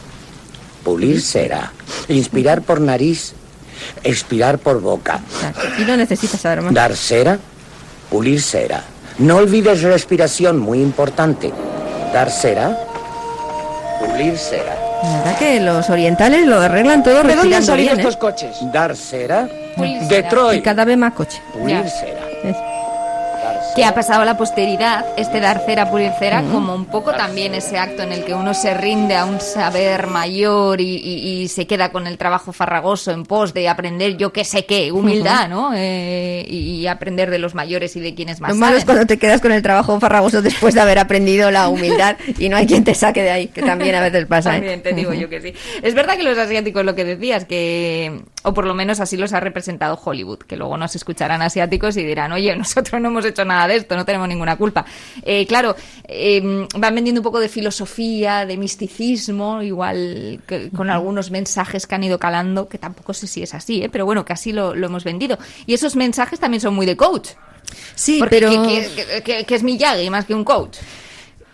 [0.84, 1.72] Pulir cera.
[2.08, 3.34] Inspirar por nariz.
[4.02, 5.20] Expirar por boca.
[5.78, 6.74] Y no necesitas saber más.
[6.74, 7.38] Dar cera.
[8.10, 8.82] Pulir cera.
[9.18, 11.52] No olvides respiración, muy importante.
[12.12, 12.76] Dar cera.
[14.00, 14.76] Pulir cera.
[15.02, 18.18] La verdad que los orientales lo arreglan todo ¿De dónde han salido bien, estos ¿eh?
[18.18, 18.56] coches?
[18.72, 19.48] Dar cera.
[19.76, 20.04] Pulir cera.
[20.04, 20.64] Y Detroit.
[20.64, 21.40] cada vez más coche.
[21.52, 21.88] Pulir Ya.
[21.88, 22.20] cera.
[22.44, 22.56] Es-
[23.76, 27.54] que ha pasado a la posteridad, este dar cera, pulir cera, como un poco también
[27.54, 31.48] ese acto en el que uno se rinde a un saber mayor y, y- y
[31.48, 35.48] se queda con el trabajo farragoso en pos de aprender yo qué sé qué, humildad,
[35.48, 35.72] ¿no?
[35.74, 39.18] Eh, y, aprender de los mayores y de quienes más Lo malo es cuando te
[39.18, 42.82] quedas con el trabajo farragoso después de haber aprendido la humildad y no hay quien
[42.82, 44.50] te saque de ahí, que también a veces pasa.
[44.56, 44.60] ¿eh?
[44.60, 45.52] También te digo yo que sí.
[45.82, 49.32] Es verdad que los asiáticos, lo que decías, que, o por lo menos así los
[49.32, 53.44] ha representado Hollywood, que luego nos escucharán asiáticos y dirán, oye, nosotros no hemos hecho
[53.44, 54.84] nada de esto, no tenemos ninguna culpa.
[55.22, 56.40] Eh, claro, eh,
[56.76, 62.04] van vendiendo un poco de filosofía, de misticismo, igual que con algunos mensajes que han
[62.04, 63.88] ido calando, que tampoco sé si es así, ¿eh?
[63.90, 65.38] pero bueno, que así lo, lo hemos vendido.
[65.66, 67.30] Y esos mensajes también son muy de coach.
[67.94, 68.50] Sí, Porque pero...
[68.50, 70.78] que, que- que- que es Miyagi más que un coach.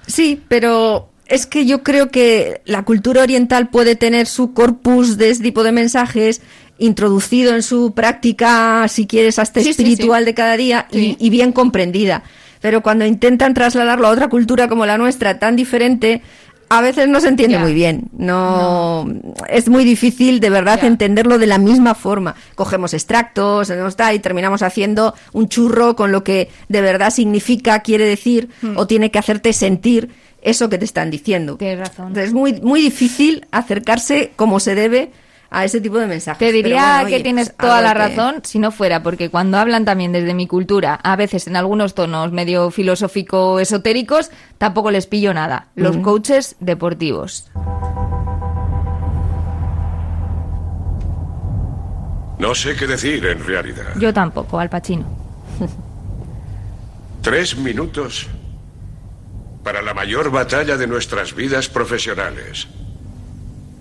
[0.07, 5.31] Sí, pero es que yo creo que la cultura oriental puede tener su corpus de
[5.31, 6.41] este tipo de mensajes
[6.79, 10.27] introducido en su práctica, si quieres, hasta Sí, espiritual sí.
[10.27, 12.23] de cada día y- bien comprendida.
[12.61, 16.23] Pero cuando intentan trasladarlo a otra cultura como la nuestra, tan diferente,
[16.69, 17.61] a veces no se entiende Ya.
[17.61, 18.05] muy bien.
[18.17, 19.07] No,
[19.49, 20.89] es muy difícil de verdad Ya.
[20.89, 22.35] entenderlo de la misma forma.
[22.57, 23.71] Cogemos extractos,
[24.15, 28.77] y terminamos haciendo un churro con lo que de verdad significa, quiere decir Hmm.
[28.77, 30.11] o tiene que hacerte sentir
[30.43, 31.57] eso que te están diciendo.
[31.57, 32.09] Tienes razón.
[32.09, 35.11] Entonces, es muy, muy difícil acercarse como se debe
[35.51, 36.39] a ese tipo de mensajes.
[36.39, 39.59] Te diría que oye, tienes pues, toda la que- razón si no fuera, porque cuando
[39.59, 45.07] hablan también desde mi cultura, a veces en algunos tonos medio filosófico esotéricos, tampoco les
[45.07, 45.69] pillo nada.
[45.75, 47.51] Los coaches deportivos.
[52.39, 53.95] No sé qué decir en realidad.
[53.99, 55.07] Yo tampoco, Al Pacino.
[57.23, 58.29] Tres minutos
[59.65, 62.69] para la mayor batalla de nuestras vidas profesionales.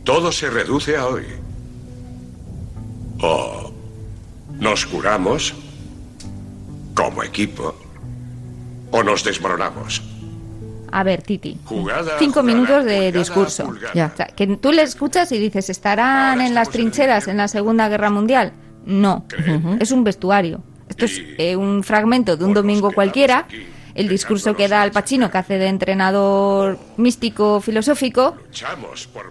[0.03, 1.25] Todo se reduce a hoy.
[3.25, 3.71] O
[4.59, 5.53] nos curamos
[6.93, 7.73] como equipo
[8.91, 10.03] o nos desmoronamos.
[10.91, 11.57] A ver, Titi.
[11.65, 13.73] Jugada, Cinco jugada, minutos de discurso.
[13.95, 14.11] Ya.
[14.13, 17.89] O sea, que tú le escuchas y dices, ¿estarán en las trincheras en la Segunda
[17.89, 18.53] Guerra Mundial?
[18.85, 19.25] No.
[19.79, 20.61] Es un vestuario.
[20.87, 23.39] Esto es eh, un fragmento de un domingo cualquiera.
[23.39, 24.91] aquí, El discurso que da Al.
[24.91, 28.35] Pacino, que hace de entrenador místico filosófico,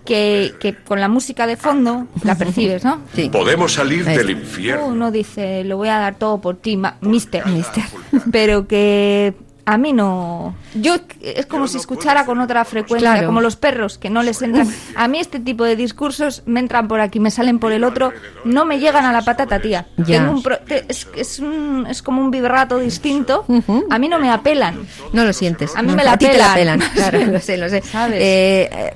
[0.04, 3.02] que, que con la música de fondo la percibes, ¿no?
[3.14, 3.28] Sí.
[3.28, 4.86] Podemos salir del infierno.
[4.86, 7.46] Uno dice, lo voy a dar todo por ti, ma- mister.
[7.46, 7.84] Mister.
[8.32, 9.34] Pero que
[9.66, 10.54] a mí no...
[10.74, 13.26] Yo es como Yo si no escuchara con otra frecuencia, Claro.
[13.28, 14.68] como los perros, que no les entran...
[14.96, 18.12] A mí este tipo de discursos me entran por aquí, me salen por el otro,
[18.44, 19.86] no me llegan a la patata, tía.
[19.96, 20.18] Ya.
[20.18, 23.44] Tengo un pro- te- es, es, un- es como un vibrato distinto.
[23.90, 24.86] A mí no me apelan.
[25.12, 25.74] No lo sientes.
[25.76, 26.78] A mí No, me la ti te la pelan.
[26.80, 26.90] pelan.
[26.94, 27.82] Claro, lo sé, lo sé.
[27.82, 28.20] ¿Sabes?
[28.20, 28.94] Eh, eh.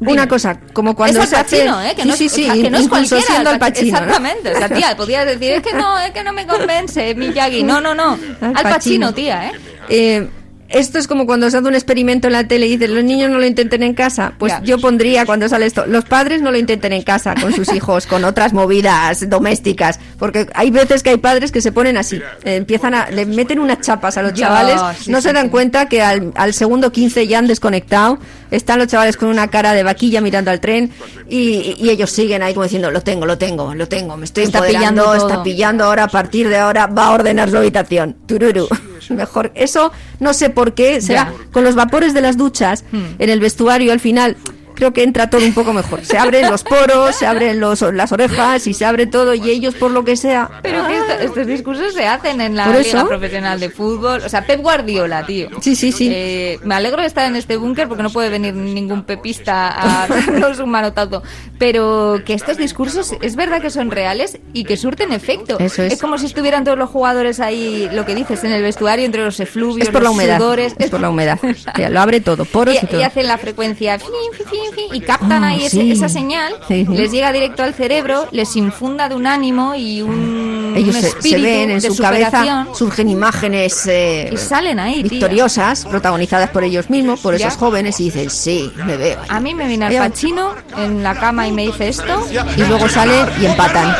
[0.00, 1.44] Una cosa, como cuando es se Al.
[1.44, 1.94] Pacino, ¿eh?
[1.94, 3.22] Que no, sí, es, sí, o sea, que no es incluso cualquiera.
[3.26, 4.04] siendo Al Pac- Pacino, ¿no?
[4.06, 4.52] Exactamente.
[4.54, 7.62] O sea, tía, podías decir, es que no, es que no me convence, Miyagi.
[7.62, 8.18] No, no, no.
[8.40, 9.12] Al Pacino.
[9.14, 9.52] tía, ¿eh?
[9.88, 10.28] Eh,
[10.70, 13.30] esto es como cuando se hace un experimento en la tele y dicen, los niños
[13.30, 14.32] no lo intenten en casa.
[14.38, 14.62] Pues Ya.
[14.62, 18.06] yo pondría cuando sale esto, los padres no lo intenten en casa con sus hijos,
[18.06, 19.98] con otras movidas domésticas.
[20.18, 23.58] Porque hay veces que hay padres que se ponen así, eh, empiezan a, le meten
[23.58, 25.50] unas chapas a los chavales, sí, no se dan sí.
[25.50, 28.18] cuenta que al, al segundo 15 ya han desconectado,
[28.50, 30.90] están los chavales con una cara de vaquilla mirando al tren
[31.28, 34.44] y, y ellos siguen ahí como diciendo, lo tengo, lo tengo, lo tengo, me estoy
[34.44, 38.16] Está pillando está pillando ahora, a partir de ahora va a ordenar su habitación.
[38.26, 38.68] Tururu.
[39.10, 39.50] Mejor.
[39.54, 41.50] Eso no sé por qué será Ya.
[41.52, 43.16] con los vapores de las duchas Hmm.
[43.18, 44.36] en el vestuario al final.
[44.80, 46.02] Creo que entra todo un poco mejor.
[46.06, 49.74] Se abren los poros, se abren los, las orejas y se abre todo y ellos
[49.74, 50.50] por lo que sea.
[50.62, 52.66] Pero que esto- estos discursos se hacen en la.
[52.80, 54.22] Liga Profesional de Fútbol.
[54.24, 55.48] O sea, Pep Guardiola, tío.
[55.60, 56.08] Sí, sí, sí.
[56.10, 59.68] Eh, me alegro de estar en este búnker porque no puede venir ningún pepista
[60.02, 61.22] a darnos un manotazo.
[61.58, 65.58] Pero que estos discursos es verdad que son reales y que surten efecto.
[65.58, 66.00] Eso es.
[66.00, 69.38] como si estuvieran todos los jugadores ahí, lo que dices, en el vestuario, entre los
[69.40, 70.38] efluvios, Es por la los humedad.
[70.38, 70.74] sudores.
[70.78, 71.38] Es por la humedad.
[71.90, 73.00] Lo abre todo, poros y, Y, todo.
[73.00, 74.60] y hacen la frecuencia fin, fin, fin,
[74.92, 75.92] y captan Ah, ahí ese- sí.
[75.92, 76.92] esa señal, Sí, sí.
[76.96, 81.00] les llega directo al cerebro, les infunda de un ánimo y un, Ellos un se,
[81.02, 82.74] se espíritu ven en de su cabeza, superación.
[82.74, 85.10] surgen imágenes eh, Y salen ahí, tía.
[85.10, 87.46] victoriosas, protagonizadas por ellos mismos, por Ya.
[87.48, 89.18] esos jóvenes, y dicen, sí, me veo.
[89.20, 89.26] ahí".
[89.28, 90.10] A mí me viene al.
[90.10, 93.94] Pacino en la cama y me dice esto Y luego salen y empatan.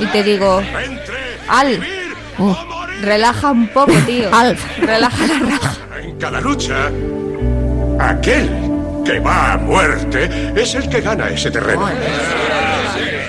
[0.00, 0.62] y te digo,
[1.48, 1.80] Al,
[2.38, 2.54] Uh,
[3.02, 4.28] relaja un poco, tío.
[4.34, 4.56] Al.
[4.80, 5.74] Relaja la raja.
[6.02, 6.90] En cada lucha,
[7.98, 8.61] aquel
[9.04, 11.88] que va a muerte es el que gana ese terreno.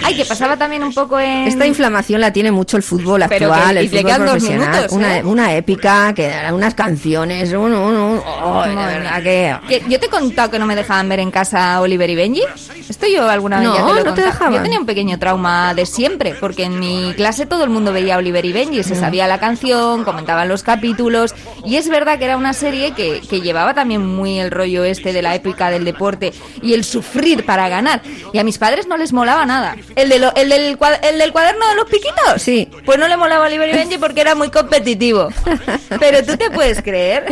[0.04, 1.48] Ay, que pasaba también un poco en...
[1.48, 4.70] Esta inflamación la tiene mucho el fútbol Pero actual, que- el fútbol profesional.
[4.70, 5.24] minutos, una, ¿eh?
[5.24, 9.56] una épica, que unas canciones, un, un- un- oh, verdad que...
[9.68, 12.44] Que yo te he contado que no me dejaban ver en casa Oliver y Benji.
[12.89, 14.54] Esto yo alguna vez No, ya te lo he no te dejaban.
[14.54, 18.18] Yo tenía un pequeño trauma de siempre, porque en mi clase todo el mundo veía
[18.18, 18.84] Oliver y Benji, Mm.
[18.84, 21.34] se sabía la canción, comentaban los capítulos,
[21.66, 25.13] y es verdad que era una serie que, que llevaba también muy el rollo este
[25.13, 28.02] de la épica del deporte y el sufrir para ganar.
[28.34, 29.76] Y a mis padres no les molaba nada.
[29.96, 32.70] El, de lo- el, del, el del cuaderno de los piquitos, Sí.
[32.86, 35.30] pues no le molaba Oliver y Benji porque era muy competitivo.
[36.00, 37.26] Pero tú te puedes creer,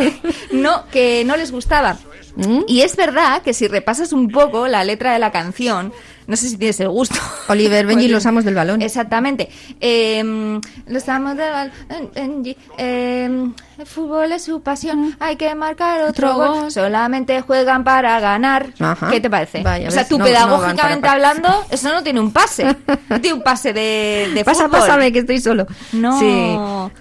[0.52, 1.96] no, que no les gustaba.
[2.36, 2.62] ¿Mm?
[2.66, 5.92] Y es verdad que si repasas un poco la letra de la canción,
[6.26, 7.16] no sé si tienes el gusto.
[7.48, 8.82] Oliver, Benji los amos del balón.
[8.82, 9.48] Exactamente.
[9.80, 11.72] Eh, los amos del balón.
[12.14, 13.30] Benji, eh,
[13.78, 15.16] el fútbol es su pasión.
[15.20, 16.60] Hay que marcar otro Otro gol.
[16.62, 16.70] gol.
[16.70, 18.68] Solamente juegan para ganar.
[18.78, 19.10] Ajá.
[19.10, 19.62] ¿Qué te parece?
[19.62, 22.76] Vaya, o sea, tú no- pedagógicamente hablando, eso no tiene un pase.
[23.08, 24.80] No tiene un pase de, de Pasa, fútbol.
[24.80, 25.66] pásame, que estoy solo.
[25.92, 26.26] No, Sí,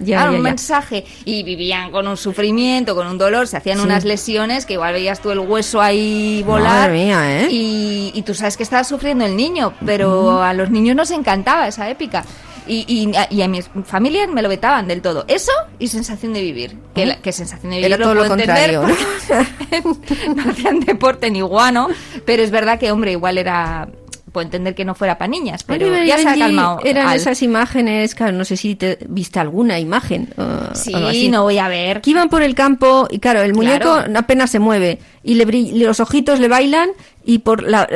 [0.05, 0.49] ya, Claro, ya, un ya.
[0.49, 1.05] mensaje.
[1.23, 3.83] Y vivían con un sufrimiento, con un dolor, se hacían Sí.
[3.85, 6.89] unas lesiones que igual veías tú el hueso ahí volar.
[6.89, 7.47] Madre mía, ¿eh?
[7.49, 11.67] Y, y tú sabes que estaba sufriendo el niño, pero a los niños nos encantaba
[11.67, 12.23] esa épica.
[12.67, 15.25] Y, y, a- y a mis familias me lo vetaban del todo.
[15.27, 16.77] Eso y sensación de vivir.
[16.93, 18.83] Que, la- que sensación de vivir Era todo lo entender contrario,
[20.35, 21.87] no hacían deporte ni guano,
[22.25, 23.89] pero es verdad que, hombre, igual era...
[24.31, 26.79] Puedo entender que no fuera para niñas, pero ya se ha calmado.
[26.85, 27.17] Eran Al.
[27.17, 30.29] esas imágenes, claro, no sé si te viste alguna imagen.
[30.37, 31.27] o Sí, así.
[31.29, 31.99] no voy a ver.
[32.01, 34.13] Que iban por el campo y claro, el muñeco Claro.
[34.17, 36.89] apenas se mueve y le brill- los ojitos le bailan
[37.25, 37.87] y por la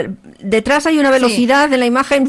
[0.41, 2.27] detrás hay una velocidad de la imagen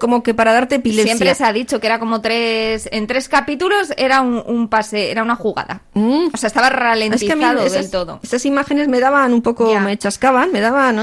[0.00, 1.04] como que para darte epilepsia.
[1.16, 5.10] Siempre se ha dicho que era como tres, en tres capítulos era un, un pase,
[5.10, 5.82] era una jugada.
[5.94, 6.28] Mm.
[6.32, 8.20] O sea, estaba Es que ralentizado esas, del todo.
[8.22, 9.80] esas imágenes me daban un poco, Ya.
[9.80, 11.00] me chascaban, me daban...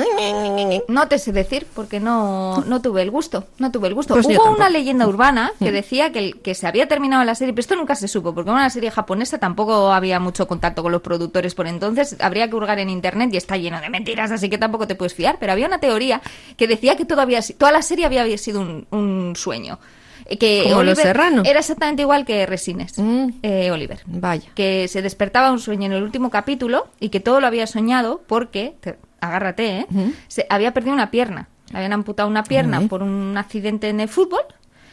[0.87, 4.13] No te sé decir porque no, no tuve el gusto, no tuve el gusto.
[4.13, 5.73] Pues Hubo una leyenda urbana que Mm.
[5.73, 8.49] decía que, el- que se había terminado la serie, pero esto nunca se supo, porque
[8.49, 12.55] era una serie japonesa, tampoco había mucho contacto con los productores por entonces, habría que
[12.55, 15.51] hurgar en internet y está lleno de mentiras, así que tampoco te puedes fiar, pero
[15.51, 16.21] había una teoría
[16.57, 17.05] que decía que
[17.41, 19.79] si- toda la serie había sido un, un sueño.
[20.25, 21.41] Eh, Que Como Los Oliver Serrano.
[21.45, 23.27] Era exactamente igual que Resines, Mm.
[23.43, 24.01] eh, Oliver.
[24.05, 24.49] Vaya.
[24.55, 28.21] que se despertaba un sueño en el último capítulo y que todo lo había soñado
[28.27, 29.87] porque, te- agárrate, ¿eh?
[30.27, 31.49] Se había perdido una pierna.
[31.71, 34.41] Le habían amputado una pierna por un accidente en el fútbol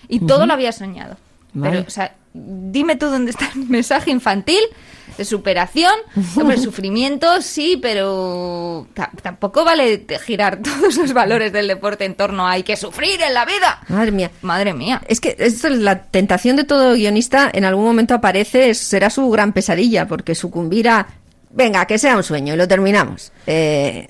[0.09, 1.17] y todo lo había soñado.
[1.53, 1.77] Vale.
[1.79, 4.61] Pero, o sea, dime tú dónde está el mensaje infantil
[5.19, 5.93] de superación.
[6.37, 12.47] Hombre, sufrimiento sí, pero ta- tampoco vale girar todos los valores del deporte en torno
[12.47, 13.81] a hay que sufrir en la vida.
[13.89, 14.31] Madre mía.
[14.43, 15.03] Madre mía.
[15.09, 19.29] Es que esto es la tentación de todo guionista en algún momento aparece, será su
[19.31, 21.07] gran pesadilla, porque sucumbir a,
[21.51, 23.33] venga, que sea un sueño y lo terminamos.
[23.47, 24.09] Eh,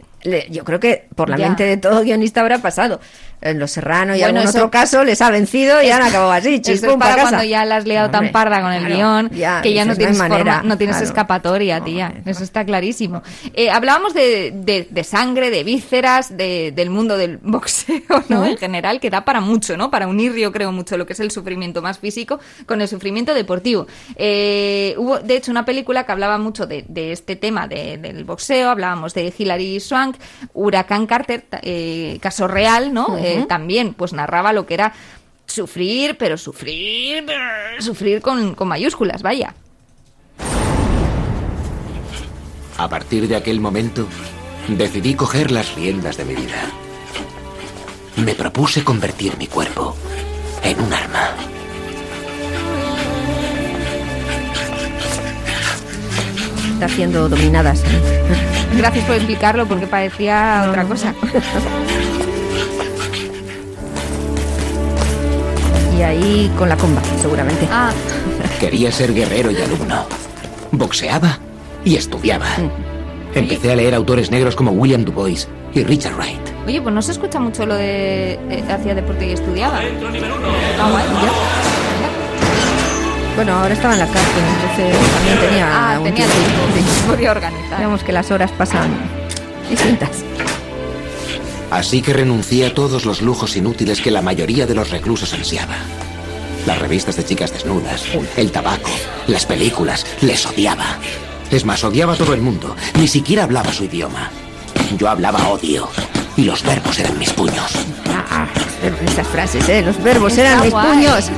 [0.50, 1.46] yo creo que por la Ya.
[1.46, 3.00] mente de todo guionista habrá pasado.
[3.42, 6.02] En Los Serrano y Bueno, algún eso- otro caso les ha vencido y Eso- han
[6.02, 7.28] acabado así, eso chispum, es para casa.
[7.30, 9.96] cuando ya la has liado tan parda con el claro, guion ya, que ya no
[9.96, 11.06] tienes, hay forma- manera, no tienes claro.
[11.08, 12.12] escapatoria, tía.
[12.26, 13.22] Eso está clarísimo.
[13.54, 18.44] Eh, hablábamos de, de- de sangre, de vísceras, de- del mundo del boxeo, ¿no?
[18.44, 19.90] En general, que da para mucho, ¿no?
[19.90, 23.32] Para unir, yo creo, mucho lo que es el sufrimiento más físico con el sufrimiento
[23.32, 23.86] deportivo.
[24.16, 28.24] Eh, hubo, de hecho, una película que hablaba mucho de, de este tema de- del
[28.24, 28.68] boxeo.
[28.70, 30.16] Hablábamos de Hilary Swank,
[30.52, 33.16] Huracán Carter, eh, caso real, ¿no?
[33.38, 34.92] Eh, también, pues narraba lo que era
[35.46, 37.26] sufrir, pero sufrir,
[37.78, 39.54] sufrir con, con mayúsculas, vaya.
[42.78, 44.06] A partir de aquel momento,
[44.68, 46.70] decidí coger las riendas de mi vida.
[48.16, 49.96] Me propuse convertir mi cuerpo
[50.62, 51.34] en un arma.
[56.80, 57.82] está siendo dominadas.
[58.74, 61.14] Gracias por explicarlo porque parecía otra cosa.
[66.00, 67.68] Y ahí con la comba, seguramente.
[67.70, 67.90] Ah,
[68.58, 70.06] Quería ser guerrero y alumno.
[70.72, 71.38] Boxeaba
[71.84, 72.46] y estudiaba.
[73.34, 76.40] Empecé a leer autores negros como William Du Bois y Richard Wright.
[76.66, 79.78] oye, pues no se escucha mucho lo de eh, hacía deporte y estudiaba.
[80.80, 81.32] Ah, guay, ya.
[83.36, 86.50] Bueno, ahora estaba en la cárcel, entonces también tenía Ah, algún tenía tiempo.
[86.72, 87.10] tiempo, Sí.
[87.10, 87.76] podía organizar.
[87.76, 88.88] Digamos que las horas pasan
[89.68, 90.24] distintas.
[91.70, 95.76] Así que renuncié a todos los lujos inútiles que la mayoría de los reclusos ansiaba.
[96.66, 98.04] Las revistas de chicas desnudas,
[98.36, 98.90] el tabaco,
[99.28, 100.98] las películas, les odiaba.
[101.50, 102.76] Es más, odiaba a todo el mundo.
[102.98, 104.30] Ni siquiera hablaba su idioma.
[104.98, 105.88] Yo hablaba odio.
[106.36, 107.72] Y los verbos eran mis puños.
[108.08, 108.46] Ah,
[109.08, 109.82] esas frases, ¿eh?
[109.82, 110.86] Los verbos Está eran mis guay.
[110.88, 111.30] puños.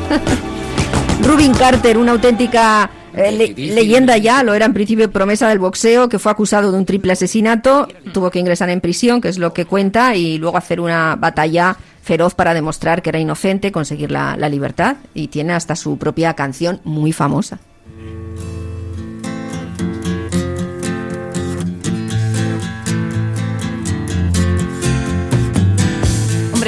[1.22, 6.08] Rubin Carter, una auténtica eh, le- leyenda ya, lo era en principio promesa del boxeo,
[6.08, 9.52] que fue acusado de un triple asesinato, tuvo que ingresar en prisión, que es lo
[9.52, 14.36] que cuenta, y luego hacer una batalla feroz para demostrar que era inocente, conseguir la,
[14.36, 17.58] la libertad, y tiene hasta su propia canción muy famosa.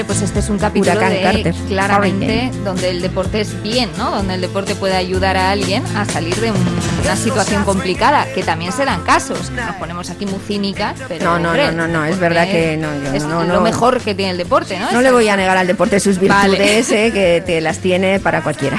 [0.04, 1.54] Hombre, pues este es un capítulo Huracán de Carter.
[1.66, 4.10] claramente donde el deporte es bien, ¿no?
[4.10, 8.42] Donde el deporte puede ayudar a alguien a salir de un- una situación complicada, que
[8.42, 9.50] también se dan casos.
[9.50, 12.76] Nos ponemos aquí muy cínicas, pero No, no, hombre, no, no, no, es verdad que
[12.76, 13.60] no, yo es no, lo no.
[13.62, 14.92] mejor que tiene el deporte, ¿no?
[14.92, 16.50] No le voy a negar al deporte sus Vale.
[16.50, 18.78] virtudes, eh, que te las tiene para cualquiera.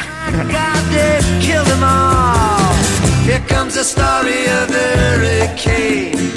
[1.41, 3.27] Kill them all.
[3.27, 6.31] Here comes the story of the hurricane.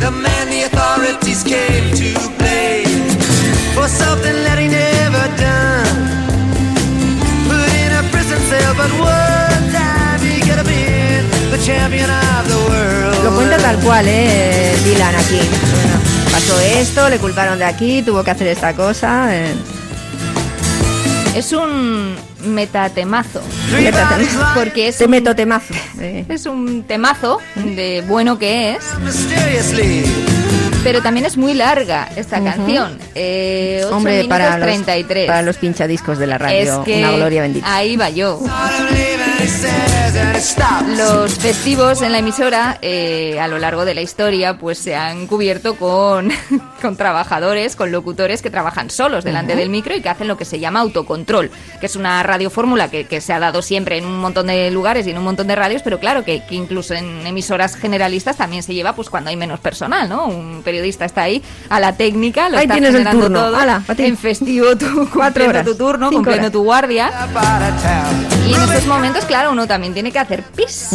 [0.00, 2.41] The man the authorities came to blame
[3.74, 5.96] for something that he never done.
[7.48, 12.48] Put in a prison cell, but one time he could have been the champion of
[12.48, 13.24] the world.
[13.24, 14.74] Lo cuenta tal cual, ¿eh?
[14.84, 15.40] Dylan aquí.
[15.40, 15.96] Bueno,
[16.32, 19.34] pasó esto, le culparon de aquí, tuvo que hacer esta cosa.
[19.34, 19.54] eh.
[21.34, 22.14] Es un
[22.44, 23.40] metatemazo.
[23.72, 24.44] Metatemazo.
[24.54, 25.72] Porque es Te un, meto temazo.
[26.00, 26.24] eh.
[26.28, 30.04] es un temazo de bueno que es, Mysteriously.
[30.82, 32.98] Pero también es muy larga esta canción.
[33.14, 35.26] Eh, 8 Hombre, para los, 33.
[35.26, 37.74] para los pinchadiscos de la es radio, que una gloria bendita.
[37.74, 38.40] ahí va yo.
[40.96, 45.26] Los festivos en la emisora eh, a lo largo de la historia pues se han
[45.26, 46.30] cubierto con,
[46.82, 50.44] con trabajadores, con locutores que trabajan solos delante del micro y que hacen lo que
[50.44, 54.18] se llama autocontrol, que es una radiofórmula que, que se ha dado siempre en un
[54.18, 57.26] montón de lugares y en un montón de radios, pero claro que, que incluso en
[57.26, 60.26] emisoras generalistas también se lleva pues cuando hay menos personal, ¿no?
[60.26, 63.40] Un periodista está ahí a la técnica, lo Ahí está tienes el turno.
[63.40, 63.58] todo.
[63.98, 66.52] En festivo tú Cuatro horas, tu turno, cinco cumpliendo horas.
[66.52, 67.10] tu guardia.
[68.48, 70.88] Y en estos momentos, claro, uno también tiene que hacer pis.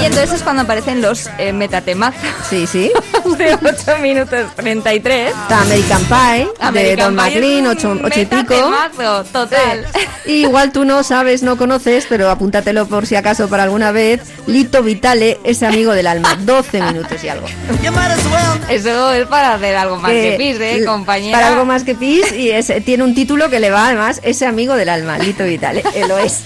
[0.00, 2.92] Y entonces es cuando aparecen los eh, metatemazos Sí, sí.
[3.38, 5.30] de 8 minutos 33.
[5.30, 8.54] Está American Pie, de American Don Pie es McLean, un ocho, ocho y pico.
[8.54, 9.86] metatemazo, total.
[10.26, 14.20] Y igual tú no sabes, no conoces, pero apúntatelo por si acaso para alguna vez.
[14.46, 17.46] Lito Vitale, ese amigo del alma, 12 minutos y algo.
[18.68, 21.36] Eso es para hacer algo más que Eh, pis, ¿eh, compañera?
[21.38, 24.46] Para algo más que pis y es- tiene un título que le va además, ese
[24.46, 26.42] amigo del alma, Lito Vitale, eh, lo es.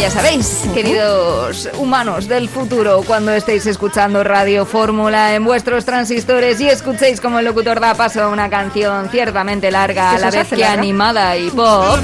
[0.00, 6.58] Que ya sabéis, queridos humanos del futuro, cuando estéis escuchando Radio Fórmula en vuestros transistores
[6.62, 10.30] y escuchéis como el locutor da paso a una canción ciertamente larga, a ¿Eso la
[10.30, 11.98] vez que animada y pop,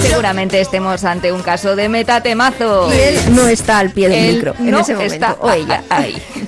[0.00, 2.88] seguramente estemos ante un caso de metatemazo.
[2.94, 5.50] Y él no está al pie del Él micro en no ese momento, está o
[5.50, 5.82] ella.
[5.90, 6.22] ahí.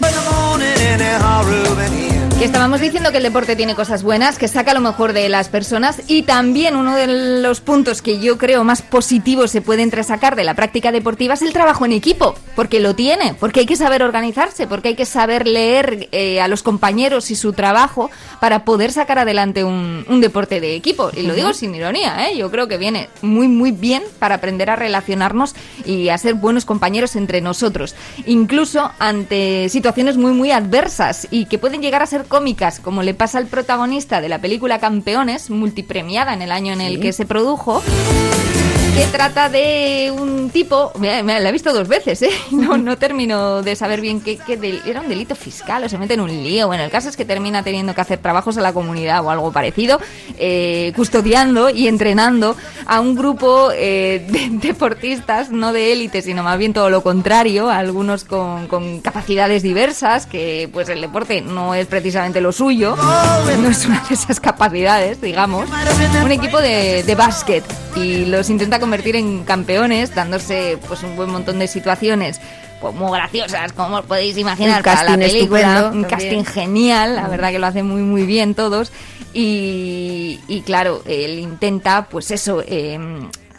[2.41, 5.51] Que estábamos diciendo que el deporte tiene cosas buenas, que saca lo mejor de las
[5.51, 10.37] personas y también uno de los puntos que yo creo más positivos se puede entresacar
[10.37, 13.77] de la práctica deportiva es el trabajo en equipo, porque lo tiene, porque hay que
[13.77, 18.11] saber organizarse, porque hay que saber leer eh, a los compañeros y su trabajo
[18.41, 21.11] para poder sacar adelante un, un deporte de equipo.
[21.15, 22.39] Y lo digo sin ironía, ¿eh?
[22.39, 26.65] yo creo que viene muy muy bien para aprender a relacionarnos y a ser buenos
[26.65, 32.30] compañeros entre nosotros, incluso ante situaciones muy muy adversas y que pueden llegar a ser
[32.31, 36.81] cómicas, como le pasa al protagonista de la película Campeones, multipremiada en el año en
[36.81, 37.01] el Sí.
[37.01, 37.83] que se produjo,
[38.95, 42.31] que trata de un tipo, me, la he visto dos veces, ¿eh?
[42.51, 45.97] no, no termino de saber bien qué, qué del- era un delito fiscal o se
[45.97, 46.67] mete en un lío.
[46.67, 49.53] Bueno, el caso es que termina teniendo que hacer trabajos a la comunidad o algo
[49.53, 50.01] parecido,
[50.39, 56.59] eh, custodiando y entrenando a un grupo eh, de deportistas, no de élite, sino más
[56.59, 61.87] bien todo lo contrario, algunos con, con capacidades diversas, que pues el deporte no es
[61.87, 65.69] precisamente lo suyo, no es una de esas capacidades, digamos.
[66.25, 67.65] Un equipo de, de básquet
[67.97, 72.41] y los intenta a convertir en campeones, dándose pues un buen montón de situaciones
[72.81, 75.91] pues, muy graciosas, como os podéis imaginar, Un para la película.
[75.93, 78.91] Un casting genial, la verdad que lo hace muy, muy bien todos.
[79.33, 82.99] Y, y claro, él intenta, pues eso, eh,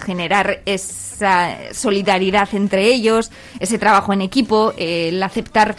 [0.04, 5.76] generar esa solidaridad entre ellos, ese trabajo en equipo, el aceptar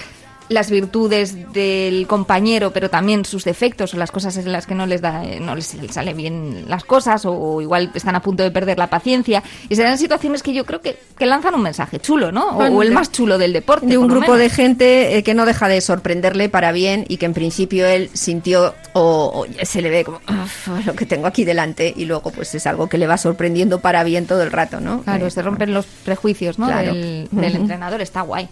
[0.49, 4.86] las virtudes del compañero, pero también sus defectos o las cosas en las que no
[4.86, 8.51] les da, eh, no les sale bien las cosas o, igual están a punto de
[8.51, 9.43] perder la paciencia.
[9.68, 12.49] Y serán situaciones que yo creo que, que lanzan un mensaje chulo, ¿no?
[12.51, 13.86] O, el de- más chulo del deporte.
[13.86, 17.26] de un grupo de gente eh, que no deja de sorprenderle para bien y que
[17.26, 21.45] en principio él sintió o, o se le ve como "Uf, lo que tengo aquí
[21.45, 24.80] delante y luego pues es algo que le va sorprendiendo para bien todo el rato,
[24.80, 25.03] ¿no?
[25.03, 26.66] Claro, Eh, se rompen los prejuicios, ¿no?
[26.66, 26.93] Claro.
[26.93, 28.49] Del, entrenador, está guay.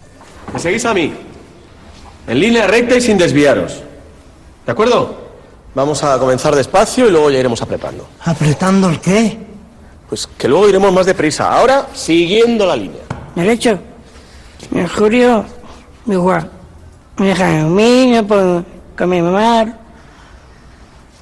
[0.53, 1.13] ¿Me seguís a mí?
[2.27, 3.81] En línea recta y sin desviaros.
[4.65, 5.19] ¿De acuerdo?
[5.73, 8.07] Vamos a comenzar despacio y luego ya iremos apretando.
[8.25, 9.37] ¿Apretando el qué?
[10.09, 11.51] Pues que luego iremos más deprisa.
[11.51, 13.01] Ahora, siguiendo la línea.
[13.35, 13.79] Derecho.
[14.73, 15.45] En Julio,
[16.05, 16.49] igual.
[17.17, 18.65] Me dejan dormir, no puedo
[18.97, 19.79] comer mamar.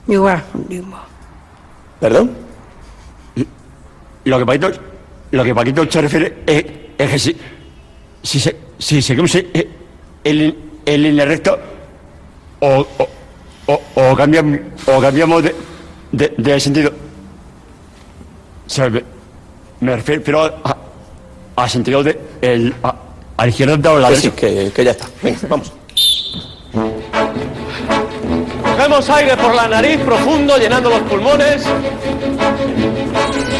[0.07, 0.97] Igual, digo.
[1.99, 2.31] ¿Perdón?
[4.25, 4.71] Lo que Paquito,
[5.31, 6.65] lo que Paquito se refiere es,
[6.97, 7.37] es que si,
[8.23, 9.69] si, se- si seguimos eh,
[10.23, 11.57] el, el línea recta
[12.59, 12.67] o,
[12.97, 13.09] o,
[13.67, 15.55] o, o cambiamos, o cambiamos de,
[16.11, 16.91] de, de sentido.
[18.65, 19.03] O sea, me,
[19.81, 20.77] me refiero a,
[21.55, 22.95] a sentido de el, a,
[23.37, 24.47] a la izquierda o a la Que sí, derecha.
[24.65, 25.07] que, que ya está.
[25.21, 25.71] Venga, vamos.
[28.63, 31.63] Cogemos aire por la nariz profundo, llenando los pulmones.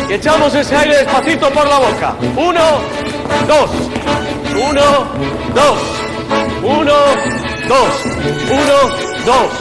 [0.10, 2.16] Y echamos ese aire despacito por la boca.
[2.38, 2.62] Uno,
[3.48, 3.70] dos.
[4.70, 4.82] Uno,
[5.54, 5.78] dos.
[6.62, 6.94] Uno,
[7.68, 8.06] dos.
[8.52, 8.78] Uno,
[9.26, 9.52] dos.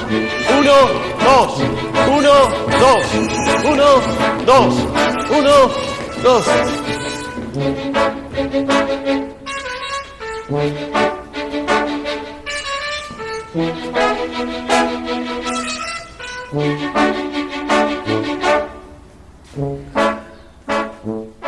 [0.59, 0.77] Uno,
[1.25, 1.51] dos.
[2.09, 2.35] Uno,
[2.79, 3.07] dos.
[3.65, 3.89] Uno,
[4.45, 4.75] dos.
[5.31, 5.55] Uno,
[6.23, 6.45] dos.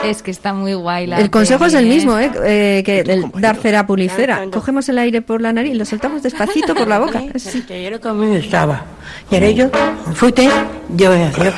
[0.05, 2.31] Es que está muy guay la El consejo es el mismo, ¿eh?
[2.45, 4.45] Eh, que el dar cera pulicera.
[4.51, 7.23] Cogemos el aire por la nariz y lo soltamos despacito por la boca.
[7.37, 7.65] Sí.
[7.69, 8.85] Ayer conmigo estaba.
[9.31, 9.71] Y ahora yo,
[10.15, 10.49] fuiste,
[10.91, 11.53] yo voy a hacer.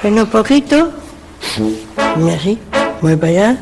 [0.00, 0.92] Freno un poquito.
[2.18, 2.58] Y así,
[3.00, 3.58] voy para allá.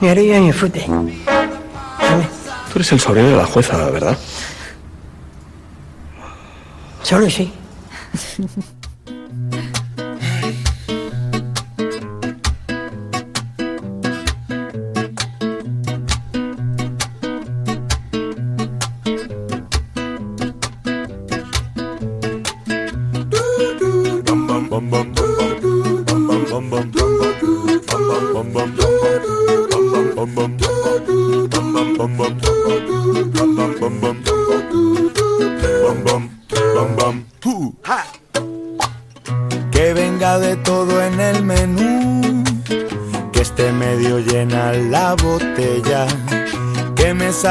[0.00, 0.84] Y ahora yo me fute.
[0.86, 4.18] Tú eres el sobrino de la jueza, ¿verdad?
[7.02, 7.52] Solo sí.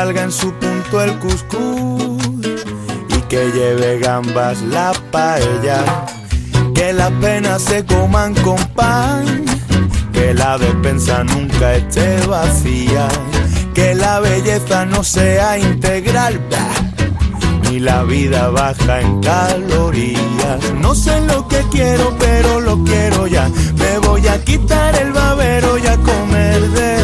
[0.10, 2.24] Salga en su punto el cuscús
[3.10, 5.84] y que lleve gambas la paella,
[6.74, 9.46] que las penas se coman con pan,
[10.12, 13.08] que la despensa nunca esté vacía,
[13.76, 16.40] que la belleza no sea integral.
[17.64, 20.74] ni la vida baja en calorías.
[20.82, 23.48] No sé lo que quiero, pero lo quiero ya.
[23.78, 26.99] Me voy a quitar el babero y a comer de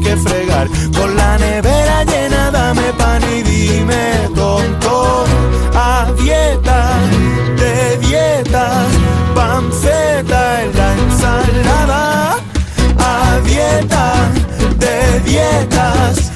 [0.00, 0.68] que fregar.
[0.96, 5.24] Con la nevera llena, dame pan y dime tonto.
[5.74, 6.80] A dieta,
[7.56, 8.88] de dietas,
[9.34, 12.36] panceta en la ensalada.
[12.98, 14.12] A dieta,
[14.78, 16.27] de dietas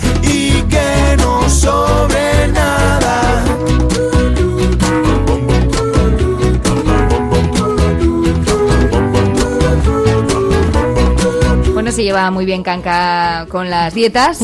[12.02, 14.40] se lleva muy bien Canca con las dietas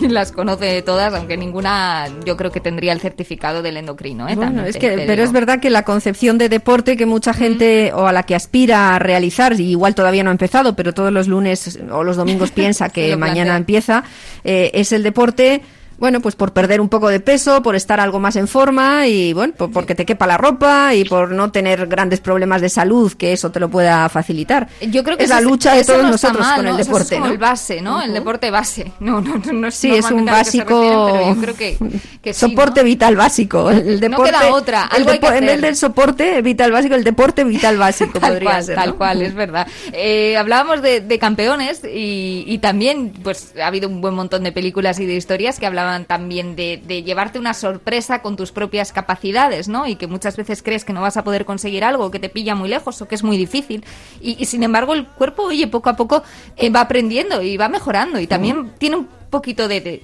[0.00, 4.28] y las conoce todas, aunque ninguna yo creo que tendría el certificado del endocrino.
[4.28, 4.34] ¿eh?
[4.34, 5.24] Bueno, También es te- que, te pero digo.
[5.24, 8.96] es verdad que la concepción de deporte que mucha gente o a la que aspira
[8.96, 12.50] a realizar, y igual todavía no ha empezado, pero todos los lunes o los domingos
[12.52, 14.02] piensa que mañana empieza,
[14.44, 15.62] eh, es el deporte
[15.98, 19.32] Bueno, pues por perder un poco de peso, por estar algo más en forma y
[19.32, 23.12] bueno, por- porque te quepa la ropa y por no tener grandes problemas de salud,
[23.14, 24.68] que eso te lo pueda facilitar.
[24.90, 26.78] Yo creo que es la lucha de todos no nosotros mal, con el ¿no?
[26.78, 27.32] Eso deporte, es como ¿no?
[27.32, 28.00] el base, ¿no?
[28.02, 28.92] El deporte base.
[29.00, 31.78] No, no, no, no Sí, es un básico refieren, yo creo que,
[32.22, 33.70] que sí, soporte vital básico.
[33.70, 37.42] El deporte, queda otra, el algo depo- En vez del soporte vital básico, el deporte
[37.44, 38.74] vital básico Tal podría cual, ser.
[38.76, 38.96] tal ¿no?
[38.98, 39.66] cual, es verdad.
[39.92, 44.52] Eh, hablábamos de, de campeones y, y también, pues, ha habido un buen montón de
[44.52, 49.68] películas y de historias que hablaban también de, llevarte una sorpresa con tus propias capacidades,
[49.68, 49.86] ¿no?
[49.86, 52.54] Y que muchas veces crees que no vas a poder conseguir algo, que te pilla
[52.54, 53.84] muy lejos o que es muy difícil.
[54.20, 56.22] Y, sin embargo, el cuerpo, oye, poco a poco
[56.56, 60.02] eh, va aprendiendo y va mejorando y también tiene un poquito de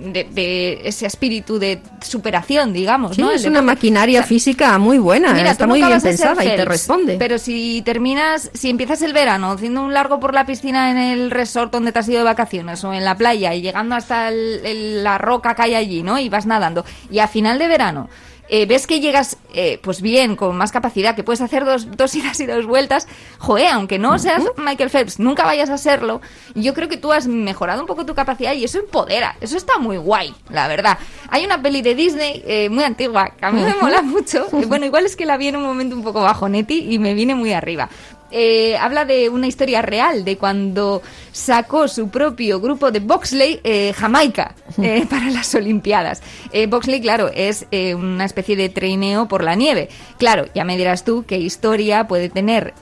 [0.00, 3.30] de, de ese espíritu de superación, digamos, Sí, ¿no?
[3.30, 7.16] es una maquinaria física muy buena, Mira, está muy bien pensada y te responde.
[7.18, 11.30] Pero si terminas, si empiezas el verano haciendo un largo por la piscina en el
[11.30, 14.60] resort donde te has ido de vacaciones o en la playa y llegando hasta el-
[14.64, 16.18] el- la roca que hay allí, ¿no?
[16.18, 16.84] Y vas nadando.
[17.10, 18.08] Y a final de verano
[18.50, 22.14] eh, ves que llegas eh, pues bien, con más capacidad, que puedes hacer dos, dos
[22.14, 23.06] idas y dos vueltas,
[23.38, 26.20] joe, aunque no seas Michael Phelps, nunca vayas a serlo,
[26.54, 29.78] yo creo que tú has mejorado un poco tu capacidad y eso empodera, eso está
[29.78, 30.98] muy guay, la verdad.
[31.28, 34.86] Hay una peli de Disney eh, muy antigua, que a mí me mola mucho, bueno,
[34.86, 37.52] igual es que la vi en un momento un poco bajonetti y me vine muy
[37.52, 37.88] arriba.
[38.30, 41.02] Eh, habla de una historia real, de cuando
[41.32, 46.22] sacó su propio grupo de bobsleigh eh, Jamaica eh, para las Olimpiadas.
[46.68, 49.88] Bobsleigh, claro, es una especie de trineo por la nieve.
[50.18, 52.74] Claro, ya me dirás tú qué historia puede tener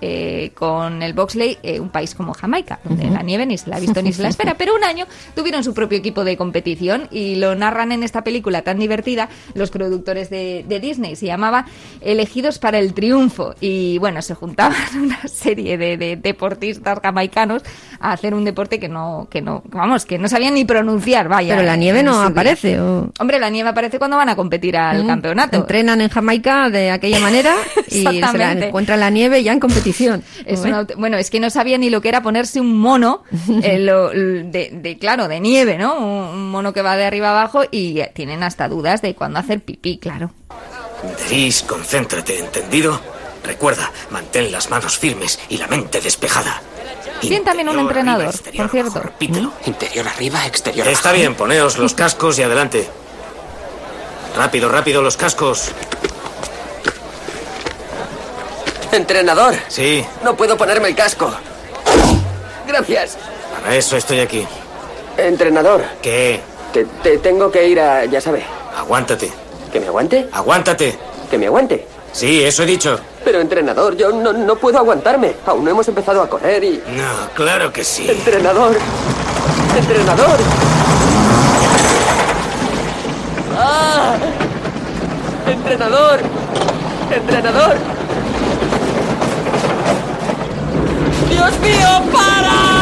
[0.55, 1.15] con el
[1.63, 4.23] eh, un país como Jamaica, donde la nieve ni se la ha visto ni se
[4.23, 4.55] la espera.
[4.59, 8.63] Pero un año tuvieron su propio equipo de competición y lo narran en esta película
[8.63, 11.17] tan divertida los productores de, de Disney.
[11.17, 11.67] Se llamaba
[12.01, 13.55] Elegidos para el Triunfo.
[13.61, 17.63] Y bueno, se juntaban una serie de, de deportistas jamaicanos
[18.01, 21.55] a hacer un deporte que no, que no, vamos, que no sabían ni pronunciar, vaya.
[21.55, 22.81] Pero la nieve no aparece.
[22.81, 25.57] o- Hombre, la nieve aparece cuando van a competir al Mm, campeonato.
[25.57, 27.55] Entrenan en Jamaica de aquella manera
[27.89, 30.23] y se la encuentran la nieve ya en competición.
[30.45, 30.73] Es Joder.
[30.75, 33.23] una bueno, es que no sabía ni lo que era ponerse un mono,
[33.63, 35.97] eh, lo- de, de, claro, de nieve, ¿no?
[35.99, 39.61] Un, mono que va de arriba abajo y eh, tienen hasta dudas de cuándo hacer
[39.61, 40.31] pipí, claro.
[41.29, 43.01] Deris, concéntrate, ¿entendido?
[43.49, 46.61] Recuerda, mantén las manos firmes y la mente despejada.
[47.23, 49.01] Tienen también un entrenador, por cierto.
[49.01, 49.53] Repítelo.
[49.65, 51.19] Interior arriba, exterior Está abajo.
[51.21, 52.87] bien, poneos los cascos y adelante.
[54.37, 55.71] Rápido, rápido, los cascos.
[58.93, 61.31] Entrenador, Sí, no puedo ponerme el casco.
[62.67, 63.17] Gracias.
[63.63, 64.47] para eso estoy aquí.
[65.17, 66.41] Entrenador, ¿Qué?
[66.73, 68.45] que te tengo que ir a, ya sabe.
[68.77, 69.33] Aguántate.
[69.73, 70.29] ¿Que me aguante?
[70.33, 70.99] Aguántate.
[71.31, 71.87] ¿Que me aguante?
[72.19, 72.99] Sí, eso he dicho.
[73.25, 75.35] Pero entrenador, yo no, no puedo aguantarme.
[75.47, 76.83] Aún no hemos empezado a correr y...
[76.97, 78.11] No, claro que sí.
[78.11, 78.77] Entrenador.
[79.79, 80.37] Entrenador.
[83.57, 84.17] ¡Ah!
[85.47, 86.19] Entrenador.
[87.15, 87.77] Entrenador.
[91.31, 92.79] Dios mío, para.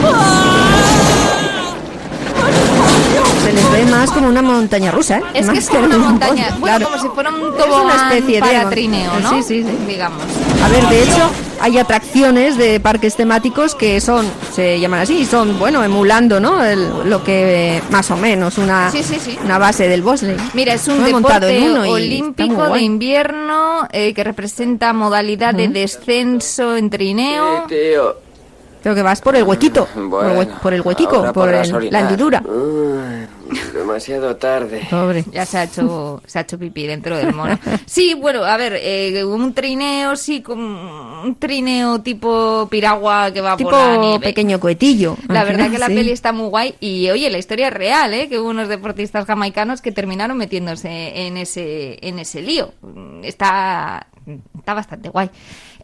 [0.00, 0.45] Se
[3.56, 5.18] les ve más como una montaña rusa.
[5.18, 5.22] ¿eh?
[5.34, 6.90] Es Más que es como una un montaña, bosque, bueno, claro.
[6.92, 9.30] como si fuera un Es una tobogán especie para trineo, ¿no?
[9.30, 9.78] Sí, sí, sí.
[9.86, 10.22] Digamos.
[10.64, 11.30] A ver, de hecho,
[11.60, 16.62] hay atracciones de parques temáticos que son, se llaman así, y son, bueno, emulando, ¿no?
[16.64, 19.38] El- lo que más o menos una, Sí, sí, sí.
[19.44, 20.36] una base del bosle.
[20.54, 27.64] Mira, es un deporte olímpico de invierno eh, que representa modalidad de descenso en trineo.
[27.68, 28.16] Tío.
[28.82, 31.90] Creo que vas por el huequito, por, el hue- Bueno, por el huequico, por el-
[31.90, 32.40] la hendidura.
[33.74, 34.86] Demasiado tarde.
[34.90, 35.24] Pobre.
[35.32, 37.58] Ya se ha hecho, se ha hecho pipí dentro del mono.
[37.86, 43.56] Sí, bueno, a ver, eh, un trineo, sí, como un trineo tipo piragua que va
[43.56, 44.26] Tipo por la nieve.
[44.26, 45.16] pequeño cohetillo.
[45.28, 45.94] La verdad final, que la sí.
[45.94, 48.28] peli está muy guay y oye, la historia es real, ¿eh?
[48.28, 52.72] Que hubo unos deportistas jamaicanos que terminaron metiéndose en ese en ese lío.
[53.22, 54.06] Está
[54.58, 55.30] está bastante guay.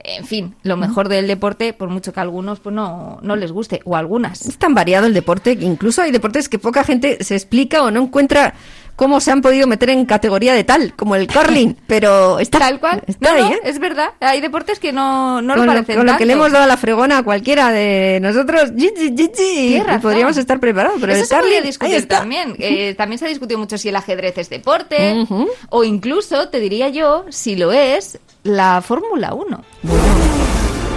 [0.05, 3.53] En fin, lo mejor del deporte, por mucho que a algunos pues no, no les
[3.53, 4.47] guste o algunas.
[4.47, 7.91] Es tan variado el deporte que incluso hay deportes que poca gente se explica o
[7.91, 8.55] no encuentra
[8.97, 12.79] cómo se han podido meter en categoría de tal, como el curling, pero está Tal
[12.81, 13.03] cual.
[13.07, 13.61] está No, ahí, no, ¿eh?
[13.65, 14.11] es verdad.
[14.21, 16.45] Hay deportes que no, no con lo parecen con lo que le tanto.
[16.47, 19.01] hemos dado a la fregona a cualquiera de nosotros, Tienes
[19.37, 20.01] y razón.
[20.03, 22.19] podríamos estar preparados, pero Eso el se curling, ahí discutir está.
[22.21, 22.55] también.
[22.63, 25.27] Eh, también se ha discutido mucho si el ajedrez es deporte
[25.71, 29.65] o incluso, te diría yo, si lo es, la Fórmula 1.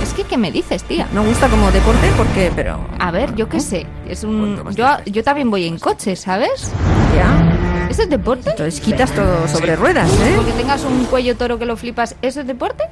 [0.03, 1.07] Es que, ¿qué me dices, tía?
[1.13, 3.85] No gusta como deporte porque, pero A ver, yo qué sé.
[4.07, 4.71] Es un...
[4.75, 6.71] yo, yo también voy en coche, ¿sabes?
[7.15, 8.49] ya, ¿Eso es deporte?
[8.51, 10.33] entonces quitas todo sobre ruedas, ¿eh?
[10.35, 12.83] Porque tengas un cuello toro que lo flipas, ¿eso es deporte?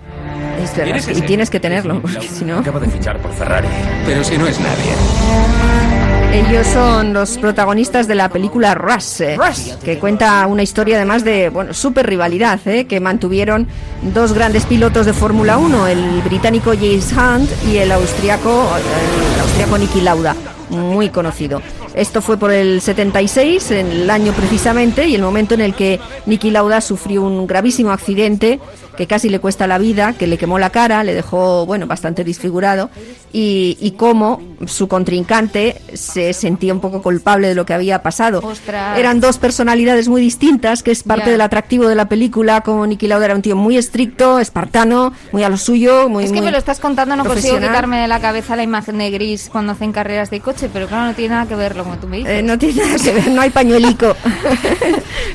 [0.62, 1.26] Es verdad, Tienes que y ser.
[1.26, 2.60] tienes que tenerlo, porque si no...
[2.60, 3.68] Acaba de fichar por Ferrari.
[4.06, 4.94] Pero si no es nadie.
[6.34, 9.38] Ellos son los protagonistas de la película Rush, eh,
[9.84, 13.68] que cuenta una historia además de bueno, super rivalidad eh, que mantuvieron
[14.02, 18.68] dos grandes pilotos de Fórmula 1, el británico James Hunt y el austriaco,
[19.36, 20.36] el austriaco Niki Lauda,
[20.70, 21.62] muy conocido.
[21.94, 26.00] Esto fue por el 76, en el año precisamente, y el momento en el que
[26.26, 28.60] Niki Lauda sufrió un gravísimo accidente
[28.98, 32.24] que casi le cuesta la vida, que le quemó la cara, le dejó, bueno, bastante
[32.24, 32.90] disfigurado,
[33.32, 38.40] y, y cómo su contrincante se sentía un poco culpable de lo que había pasado.
[38.44, 38.98] Ostras.
[39.00, 43.08] Eran dos personalidades muy distintas, que es parte del atractivo de la película, como Niki
[43.08, 46.26] Lauda era un tío muy estricto, espartano, muy a lo suyo, muy...
[46.26, 49.00] Es que muy me lo estás contando, no consigo quitarme de la cabeza la imagen
[49.00, 51.98] de Gris cuando hacen carreras de coche, pero claro, no tiene nada que verlo, como
[51.98, 52.40] tú me dices.
[52.40, 54.16] Eh, no tiene nada que ver, no hay pañuelico.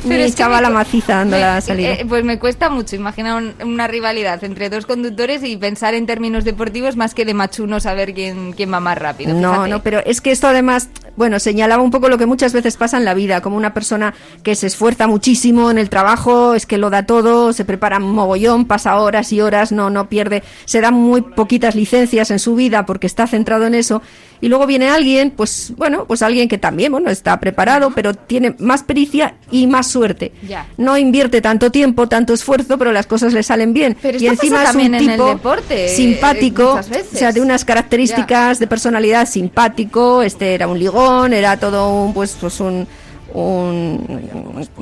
[0.07, 1.91] Pero es chavala maciza dando me- la salida.
[1.93, 6.07] eh, pues me cuesta mucho imaginar un- una rivalidad entre dos conductores y pensar en
[6.07, 9.35] términos deportivos más que de machuno saber quién, quién va más rápido.
[9.35, 9.71] No, fíjate.
[9.71, 12.97] no, pero es que esto además, bueno, señalaba un poco lo que muchas veces pasa
[12.97, 16.79] en la vida, como una persona que se esfuerza muchísimo en el trabajo, es que
[16.79, 20.95] lo da todo, se prepara mogollón, pasa horas y horas, no, no pierde, se dan
[20.95, 24.01] muy poquitas licencias en su vida porque está centrado en eso.
[24.41, 28.55] Y luego viene alguien, pues bueno, pues alguien que también, bueno, está preparado, pero tiene
[28.59, 30.32] más pericia y más suerte.
[30.47, 30.66] Ya.
[30.76, 33.97] No invierte tanto tiempo, tanto esfuerzo, pero las cosas le salen bien.
[34.01, 38.66] Pero y encima es un tipo deporte, eh, simpático, o sea, de unas características de
[38.66, 42.86] personalidad simpático, este era un ligón, era todo un pues pues un
[43.34, 44.20] un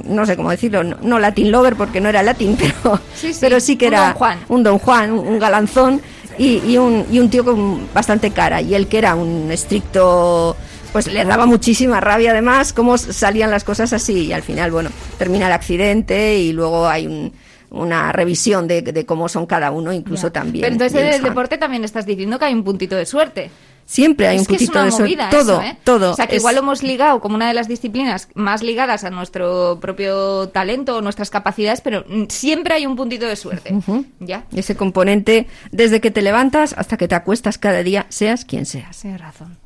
[0.05, 3.39] no sé cómo decirlo, no, no Latin lover porque no era latín, pero Sí, sí,
[3.41, 4.39] pero sí que un era Don Juan.
[4.49, 6.01] un don Juan, un galanzón
[6.39, 10.57] y, y un y un tío con bastante cara y el que era un estricto
[10.93, 14.91] pues le daba muchísima rabia además cómo salían las cosas así y al final bueno
[15.19, 17.33] termina el accidente y luego hay un-
[17.69, 21.59] una revisión de, de cómo son cada uno incluso también Pero entonces en el deporte
[21.59, 23.51] también estás diciendo que hay un puntito de suerte.
[23.89, 25.03] Siempre hay Es un una de suerte.
[25.17, 25.79] movida Todo, eso, ¿eh?
[25.85, 26.11] todo.
[26.11, 29.05] O sea, que Es- igual lo hemos ligado como una de las disciplinas más ligadas
[29.05, 33.73] a nuestro propio talento o nuestras capacidades, pero siempre hay un puntito de suerte.
[34.19, 34.45] Ya.
[34.55, 38.99] Ese componente, desde que te levantas hasta que te acuestas cada día, seas quien seas.
[38.99, 39.57] Tienes razón.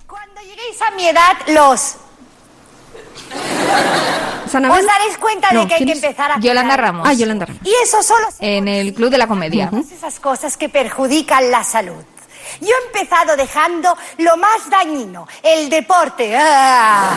[0.43, 1.97] lleguéis a mi edad, los...
[4.47, 6.41] Os daréis cuenta No, de que hay ¿quién que empezar a...
[6.41, 6.77] Yolanda.
[6.77, 7.07] Ramos.
[7.09, 7.63] Ah, Yolanda Ramos.
[7.65, 9.71] Y eso solo se En el Club de la Comedia.
[9.93, 12.03] Esas cosas que perjudican la salud.
[12.61, 16.37] Yo he empezado dejando lo más dañino, el deporte.
[16.37, 17.13] ¡Ah!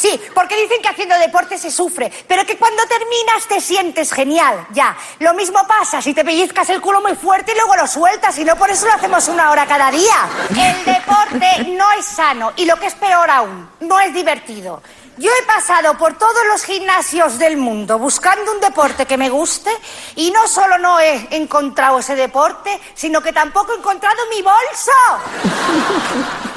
[0.00, 4.66] Sí, porque dicen que haciendo deporte se sufre, pero que cuando terminas te sientes genial,
[4.72, 4.96] ya.
[5.18, 8.44] Lo mismo pasa si te pellizcas el culo muy fuerte y luego lo sueltas, y
[8.46, 10.26] no por eso lo hacemos una hora cada día.
[10.48, 14.82] El deporte no es sano, y lo que es peor aún, no es divertido.
[15.20, 19.68] Yo he pasado por todos los gimnasios del mundo buscando un deporte que me guste
[20.16, 24.92] y no solo no he encontrado ese deporte, sino que tampoco he encontrado mi bolso.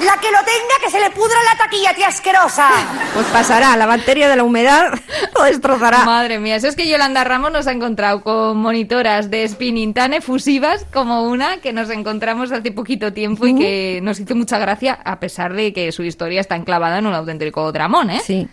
[0.00, 2.68] La que lo tenga, que se le pudra la taquilla, tía asquerosa.
[3.14, 4.92] Pues pasará, la bacteria de la humedad
[5.36, 6.04] lo destrozará.
[6.04, 10.12] Madre mía, eso es que Yolanda Ramos nos ha encontrado con monitoras de spinning tan
[10.12, 14.98] efusivas como una que nos encontramos hace poquito tiempo y que nos hizo mucha gracia
[15.04, 18.20] a pesar de que su historia está enclavada en un auténtico dramón, ¿eh?
[18.24, 18.48] Sí.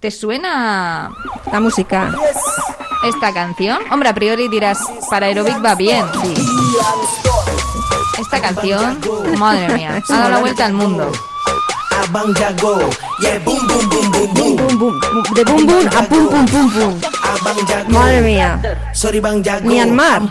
[0.00, 1.10] ¿Te suena
[1.52, 2.10] La música.
[3.06, 3.78] esta canción?
[3.90, 4.78] Hombre, a priori dirás,
[5.10, 6.06] para aerobic va bien.
[8.18, 8.98] Esta canción,
[9.38, 11.12] madre mía, ha dado la vuelta al mundo.
[13.20, 13.38] De
[15.44, 16.98] boom, boom a pum, pum, pum, pum.
[17.88, 18.58] Madre mía.
[19.62, 20.22] Myanmar.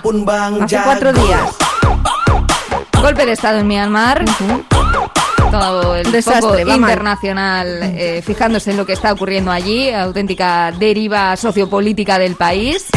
[0.63, 1.55] Hace cuatro días.
[2.99, 4.25] Golpe de Estado en Myanmar.
[5.51, 11.35] Todo el Desastre, foco internacional eh, fijándose en lo que está ocurriendo allí, auténtica deriva
[11.35, 12.87] sociopolítica del país.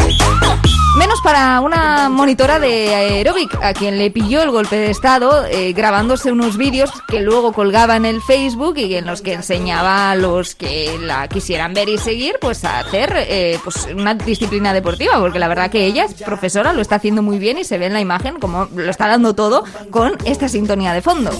[0.97, 5.73] Menos para una monitora de aeróbic, a quien le pilló el golpe de Estado eh,
[5.73, 10.15] grabándose unos vídeos que luego colgaba en el Facebook y en los que enseñaba a
[10.15, 15.19] los que la quisieran ver y seguir, pues a hacer eh, pues una disciplina deportiva,
[15.19, 17.87] porque la verdad que ella es profesora, lo está haciendo muy bien y se ve
[17.87, 21.31] en la imagen como lo está dando todo con esta sintonía de fondo.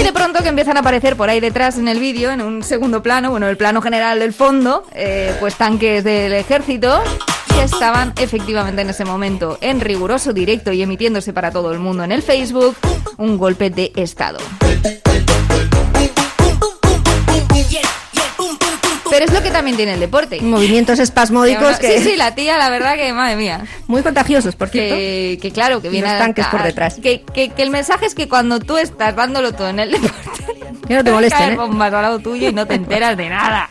[0.00, 2.62] Y de pronto que empiezan a aparecer por ahí detrás en el vídeo, en un
[2.62, 7.02] segundo plano, bueno, el plano general del fondo, eh, pues tanques del ejército
[7.54, 12.02] que estaban efectivamente en ese momento en riguroso directo y emitiéndose para todo el mundo
[12.02, 12.76] en el Facebook
[13.18, 14.38] un golpe de Estado.
[19.10, 20.40] Pero es lo que también tiene el deporte.
[20.40, 21.98] Movimientos espasmódicos que...
[21.98, 23.64] Sí, sí, la tía, la verdad que, madre mía.
[23.86, 24.94] Muy contagiosos, por cierto.
[24.94, 26.96] Que, que claro, que viene los a- tanques por detrás.
[27.02, 30.44] Que, que- que el mensaje es que cuando tú estás dándolo todo en el deporte,
[30.90, 31.56] Que no te molesten, ¿eh?
[31.56, 33.70] bombas al lado tuyo y no te enteras de nada.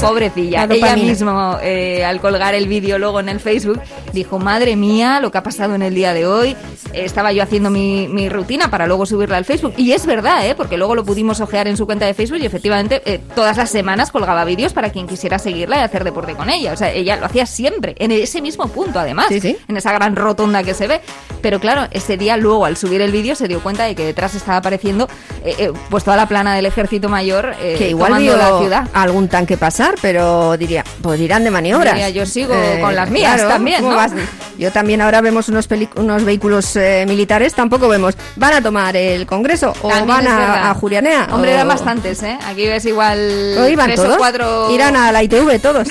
[0.00, 0.68] Pobrecilla.
[0.68, 3.80] La Ella mismo, eh, al colgar el vídeo luego en el Facebook,
[4.12, 6.56] dijo, madre mía, lo que ha pasado en el día de hoy.
[6.92, 9.74] Estaba yo haciendo mi, mi rutina para luego subirla al Facebook.
[9.78, 10.54] Y es verdad, ¿eh?
[10.54, 13.68] Porque luego lo pudimos ojear en su cuenta de Facebook y efectivamente eh, todas las
[13.68, 16.72] semanas colgaba vídeos para quien quisiera seguirla y hacer deporte con ella.
[16.72, 20.62] O sea, ella lo hacía siempre, en ese mismo punto además, en esa gran rotonda
[20.62, 21.00] que se ve.
[21.42, 24.34] Pero claro, ese día luego al subir el vídeo se dio cuenta de que detrás
[24.34, 25.08] estaba apareciendo
[25.44, 28.88] eh, eh, pues toda la plana del ejército mayor eh, que igual vio la ciudad.
[28.92, 31.94] algún tanque pasar, pero diría, pues irán de maniobras.
[31.94, 33.96] Diría, yo sigo con las mías también, ¿cómo ¿no?
[33.96, 34.12] vas?
[34.58, 39.24] Yo también ahora vemos unos, unos vehículos eh, militares, tampoco vemos, ¿van a tomar el
[39.24, 41.28] Congreso o También van a, a Jurianea?
[41.32, 42.38] Hombre, o, eran bastantes, ¿eh?
[42.46, 43.18] Aquí ves igual
[43.58, 44.16] ¿o iban tres todos?
[44.16, 44.70] o cuatro...
[44.70, 45.88] Irán a la ITV todos.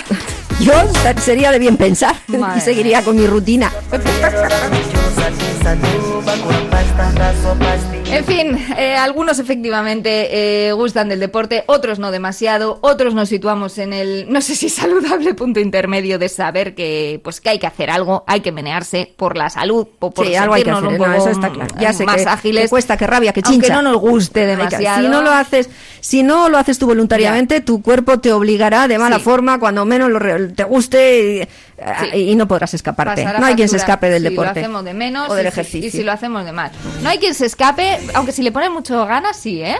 [0.60, 0.74] Yo
[1.22, 3.72] sería de bien pensar Madre y seguiría con mi rutina.
[8.12, 13.78] En fin, eh, algunos efectivamente eh, gustan del deporte, otros no demasiado, otros nos situamos
[13.78, 17.68] en el, no sé si saludable punto intermedio de saber que, pues, que hay que
[17.68, 20.88] hacer algo, hay que menearse por la salud, o por Sí, algo hay que hacer,
[20.88, 21.76] un no, poco eso está claro.
[21.80, 22.64] Ya sé más que, ágiles.
[22.64, 23.82] que cuesta, que rabia, que Aunque chincha.
[23.82, 25.04] no nos guste demasiado.
[25.04, 28.98] Si no lo haces, si no lo haces tú voluntariamente, tu cuerpo te obligará de
[28.98, 29.24] mala Sí.
[29.24, 30.20] forma cuando menos lo
[30.54, 31.48] te guste y,
[32.14, 33.24] y no podrás escaparte.
[33.24, 35.46] Pasará No hay quien se escape del si deporte lo hacemos de menos o del
[35.46, 35.88] y si- ejercicio.
[35.88, 36.72] y si lo hacemos de más.
[37.02, 39.78] No hay quien se escape, aunque si le ponen mucho ganas, sí, ¿eh?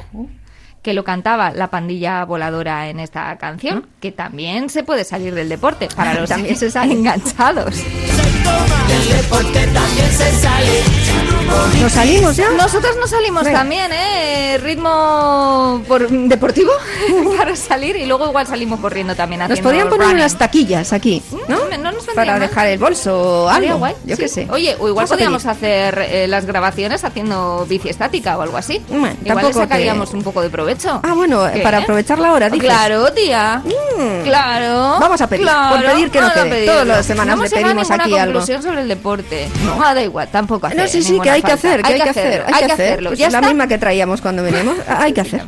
[0.82, 5.50] Que lo cantaba la pandilla voladora en esta canción, que también se puede salir del
[5.50, 6.94] deporte para los También se sale.
[6.94, 7.76] enganchados.
[7.76, 10.82] Del deporte también se sale.
[11.82, 12.50] ¿Nos salimos ya?
[12.52, 13.60] Nosotros nos salimos Venga.
[13.60, 14.58] también, ¿eh?
[14.62, 16.72] Ritmo por- deportivo
[17.38, 20.22] para salir y luego igual salimos corriendo también Nos podrían poner running.
[20.22, 21.58] unas taquillas aquí, ¿no?
[21.58, 22.42] Mm, no nos vendría Para mal.
[22.42, 23.78] dejar el bolso o algo.
[23.78, 24.22] guay, Yo sí.
[24.24, 24.48] qué sé.
[24.52, 28.82] Oye, o igual podríamos hacer eh, las grabaciones haciendo bici estática o algo así.
[28.90, 31.02] igual le tampoco te- sacaríamos un poco de provecho aprovecho.
[31.04, 31.62] Ah, bueno, ¿Qué?
[31.62, 32.68] para aprovechar la hora, dices.
[32.68, 33.62] Claro, tía.
[33.66, 34.24] Mm.
[34.24, 34.98] Claro.
[35.00, 35.46] Vamos a pedir.
[35.46, 35.76] Claro.
[35.76, 36.66] Por pedir que no, no quede.
[36.66, 38.34] Todas las semanas no le pedimos aquí algo.
[38.34, 39.50] conclusión sobre el deporte.
[39.64, 42.02] No, ah, da igual, tampoco hacer No, sí, sí, que hay que hacer, que hay
[42.02, 42.46] que hacer.
[42.52, 43.12] Hay que hacerlo.
[43.12, 44.76] Es la misma que traíamos cuando venimos.
[44.88, 45.44] Hay que hacer.